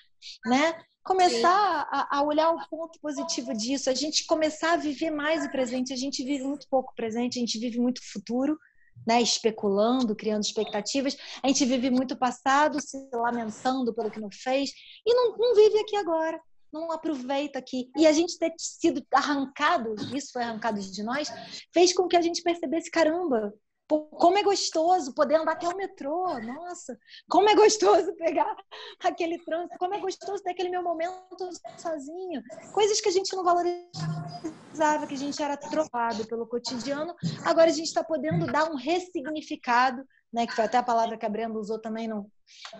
né? 0.45 0.75
Começar 1.07 1.89
a, 1.91 2.19
a 2.19 2.23
olhar 2.23 2.51
o 2.51 2.69
ponto 2.69 2.99
positivo 3.01 3.53
disso, 3.55 3.89
a 3.89 3.95
gente 3.95 4.27
começar 4.27 4.73
a 4.73 4.77
viver 4.77 5.11
mais 5.11 5.45
o 5.45 5.51
presente. 5.51 5.93
A 5.93 5.97
gente 5.97 6.25
vive 6.25 6.45
muito 6.45 6.67
pouco 6.69 6.93
presente, 6.95 7.39
a 7.39 7.41
gente 7.41 7.59
vive 7.59 7.79
muito 7.79 8.01
futuro, 8.13 8.59
né? 9.07 9.23
Especulando, 9.23 10.17
criando 10.17 10.43
expectativas. 10.43 11.17
A 11.43 11.49
gente 11.49 11.65
vive 11.65 11.91
muito 11.91 12.17
passado, 12.17 12.81
se 12.81 13.09
lamentando 13.13 13.95
pelo 13.95 14.11
que 14.11 14.21
não 14.21 14.31
fez 14.33 14.73
e 15.07 15.15
não, 15.15 15.37
não 15.37 15.55
vive 15.55 15.79
aqui 15.79 15.97
agora 15.97 16.41
não 16.73 16.93
aproveita 16.93 17.59
aqui. 17.59 17.91
E 17.97 18.07
a 18.07 18.13
gente 18.13 18.39
ter 18.39 18.53
sido 18.59 19.03
arrancado, 19.13 19.95
isso 20.15 20.33
foi 20.33 20.43
arrancado 20.43 20.81
de 20.81 21.03
nós, 21.03 21.29
fez 21.73 21.93
com 21.93 22.07
que 22.07 22.17
a 22.17 22.21
gente 22.21 22.43
percebesse, 22.43 22.91
caramba, 22.91 23.55
como 23.89 24.37
é 24.37 24.43
gostoso 24.43 25.15
poder 25.15 25.37
andar 25.37 25.53
até 25.53 25.69
o 25.69 25.77
metrô, 25.77 26.39
nossa, 26.41 26.99
como 27.29 27.49
é 27.49 27.55
gostoso 27.55 28.13
pegar 28.19 28.57
aquele 29.03 29.39
trânsito, 29.45 29.79
como 29.79 29.95
é 29.95 30.01
gostoso 30.01 30.43
ter 30.43 30.51
aquele 30.51 30.71
meu 30.71 30.83
momento 30.83 31.49
sozinho. 31.79 32.43
Coisas 32.73 33.01
que 33.01 33.09
a 33.09 33.13
gente 33.13 33.35
não 33.35 33.45
valorizava, 33.45 35.07
que 35.07 35.15
a 35.15 35.19
gente 35.19 35.41
era 35.41 35.55
atropelado 35.55 36.27
pelo 36.27 36.47
cotidiano, 36.47 37.15
agora 37.45 37.71
a 37.71 37.75
gente 37.75 37.87
está 37.87 38.03
podendo 38.03 38.47
dar 38.47 38.71
um 38.71 38.77
ressignificado, 38.77 40.05
né, 40.33 40.47
que 40.47 40.55
foi 40.55 40.65
até 40.65 40.79
a 40.79 40.83
palavra 40.83 41.17
que 41.17 41.25
a 41.25 41.31
Brenda 41.31 41.59
usou 41.59 41.81
também 41.81 42.09
no, 42.09 42.31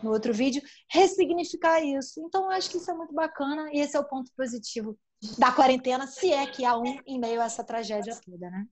no 0.03 0.11
outro 0.11 0.33
vídeo, 0.35 0.61
ressignificar 0.91 1.81
isso. 1.81 2.21
Então, 2.21 2.45
eu 2.45 2.51
acho 2.51 2.69
que 2.69 2.79
isso 2.79 2.91
é 2.91 2.95
muito 2.95 3.15
bacana 3.15 3.71
e 3.73 3.81
esse 3.81 3.97
é 3.97 4.01
o 4.01 4.05
ponto 4.05 4.31
positivo 4.37 4.99
da 5.39 5.51
quarentena, 5.51 6.07
se 6.07 6.33
é 6.33 6.47
que 6.47 6.65
há 6.65 6.77
um 6.77 7.01
em 7.07 7.19
meio 7.19 7.41
a 7.41 7.45
essa 7.45 7.65
tragédia 7.65 8.19
toda, 8.25 8.51
né? 8.51 8.67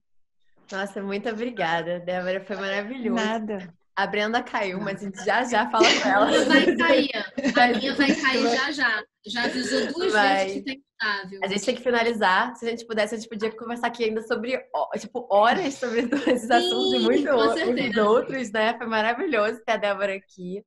Nossa, 0.71 1.01
muito 1.01 1.29
obrigada, 1.29 1.99
Débora. 1.99 2.43
Foi 2.45 2.55
maravilhoso. 2.55 3.15
Nada. 3.23 3.73
A 3.97 4.05
Brenda 4.07 4.43
caiu, 4.43 4.79
mas 4.81 5.01
a 5.01 5.05
gente 5.05 5.23
já 5.23 5.43
já 5.45 5.69
fala 5.69 5.85
com 6.01 6.09
ela. 6.09 6.25
A 6.25 6.29
minha 6.29 6.45
vai 6.45 6.75
cair. 6.75 7.11
A 7.57 7.77
minha 7.77 7.95
vai 7.95 8.13
cair 8.13 8.49
já 8.49 8.71
já. 8.71 9.03
Já 9.27 9.45
avisou 9.45 9.87
duas 9.93 10.11
Vai. 10.13 10.45
vezes 10.45 10.63
que 10.63 10.75
tá 10.75 10.81
instável. 11.07 11.39
A 11.43 11.47
gente 11.47 11.65
tem 11.65 11.75
que 11.75 11.81
finalizar. 11.81 12.55
Se 12.55 12.65
a 12.65 12.69
gente 12.69 12.85
pudesse, 12.85 13.15
a 13.15 13.17
gente 13.17 13.29
podia 13.29 13.49
conversar 13.55 13.87
aqui 13.87 14.03
ainda 14.03 14.21
sobre, 14.21 14.61
tipo, 14.99 15.27
horas 15.31 15.73
sobre 15.75 16.01
esses 16.01 16.51
assuntos 16.51 16.93
e 16.93 16.99
muito, 16.99 17.27
com 17.29 17.35
muitos 17.37 17.53
certeza. 17.59 18.03
outros, 18.07 18.51
né? 18.51 18.77
Foi 18.77 18.85
maravilhoso 18.85 19.61
ter 19.65 19.71
a 19.71 19.77
Débora 19.77 20.13
aqui. 20.13 20.61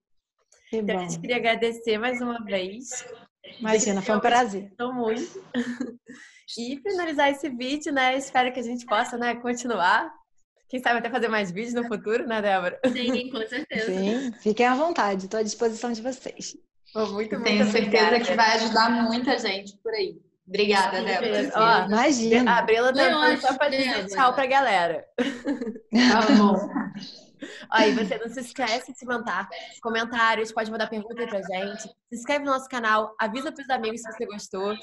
Que 0.70 0.78
Então, 0.78 0.96
a 0.96 0.98
bom. 1.02 1.08
gente 1.08 1.20
queria 1.20 1.36
agradecer 1.36 1.98
mais 1.98 2.20
uma 2.20 2.42
vez. 2.44 3.06
Imagina, 3.60 4.02
foi 4.02 4.16
um 4.16 4.20
prazer. 4.20 4.62
Gostou 4.70 4.92
muito. 4.92 5.44
E 6.56 6.80
finalizar 6.80 7.30
esse 7.30 7.48
vídeo, 7.48 7.92
né? 7.92 8.16
Espero 8.16 8.52
que 8.52 8.60
a 8.60 8.62
gente 8.62 8.86
possa, 8.86 9.18
né, 9.18 9.34
continuar. 9.36 10.10
Quem 10.68 10.80
sabe 10.80 10.98
até 10.98 11.10
fazer 11.10 11.28
mais 11.28 11.50
vídeos 11.50 11.74
no 11.74 11.84
futuro, 11.86 12.26
né, 12.26 12.40
Débora? 12.42 12.78
Sim, 12.92 13.30
com 13.30 13.46
certeza. 13.46 13.86
Sim, 13.86 14.32
fiquem 14.40 14.66
à 14.66 14.74
vontade, 14.74 15.24
estou 15.24 15.40
à 15.40 15.42
disposição 15.42 15.92
de 15.92 16.02
vocês. 16.02 16.56
Foi 16.92 17.06
muito, 17.10 17.32
muito 17.34 17.44
tenho 17.44 17.64
certeza 17.70 18.06
obrigada. 18.06 18.20
que 18.24 18.34
vai 18.34 18.52
ajudar 18.56 18.90
muita 18.90 19.38
gente 19.38 19.76
por 19.78 19.92
aí. 19.92 20.18
Obrigada, 20.46 21.02
Débora. 21.02 21.52
Ó, 21.54 21.86
Imagina. 21.86 22.58
a 22.58 22.62
Brila 22.62 22.92
tá 22.92 23.36
só 23.40 23.54
pra 23.58 23.68
dizer 23.68 23.84
Débora. 23.84 24.06
tchau 24.08 24.34
pra 24.34 24.46
galera. 24.46 25.04
Tá 25.16 26.34
bom. 26.36 26.68
E 27.86 27.92
você 27.92 28.18
não 28.18 28.28
se 28.28 28.40
esquece 28.40 28.92
de 28.92 29.06
mandar 29.06 29.48
comentários, 29.80 30.50
pode 30.52 30.70
mandar 30.70 30.88
pergunta 30.88 31.20
aí 31.20 31.28
pra 31.28 31.40
gente. 31.40 31.82
Se 31.82 32.16
inscreve 32.16 32.44
no 32.44 32.50
nosso 32.52 32.68
canal, 32.68 33.14
avisa 33.18 33.52
pros 33.52 33.68
amigos 33.70 34.00
se 34.02 34.10
você 34.10 34.26
gostou. 34.26 34.74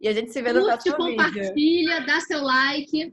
E 0.00 0.08
a 0.08 0.12
gente 0.12 0.32
se 0.32 0.40
vê 0.40 0.52
no 0.52 0.60
Curte, 0.62 0.90
próximo 0.90 1.06
vídeo. 1.06 1.24
compartilha, 1.24 2.00
dá 2.06 2.20
seu 2.20 2.42
like. 2.42 3.12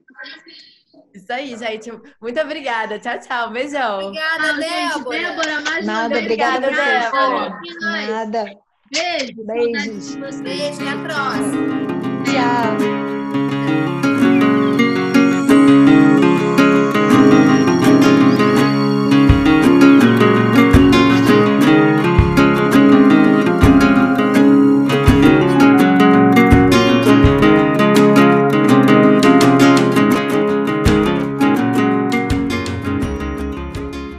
Isso 1.13 1.33
aí, 1.33 1.57
gente. 1.57 1.91
Muito 2.21 2.39
obrigada. 2.39 2.97
Tchau, 2.99 3.19
tchau. 3.19 3.49
Beijão. 3.51 3.99
Obrigada, 4.07 4.43
Tchau, 4.43 4.55
gente. 4.61 4.93
Débora. 4.99 5.17
Débora, 5.19 5.61
mais 5.61 5.83
uma 5.83 5.93
Nada, 5.93 6.09
vez. 6.09 6.21
obrigada. 6.23 6.67
Débora. 6.71 7.59
Nada. 8.07 8.45
Beijo. 8.91 9.43
Beijos. 9.45 10.15
Vocês. 10.15 10.41
Beijo, 10.41 10.81
até 10.81 10.89
a 10.91 10.97
próxima. 11.03 13.16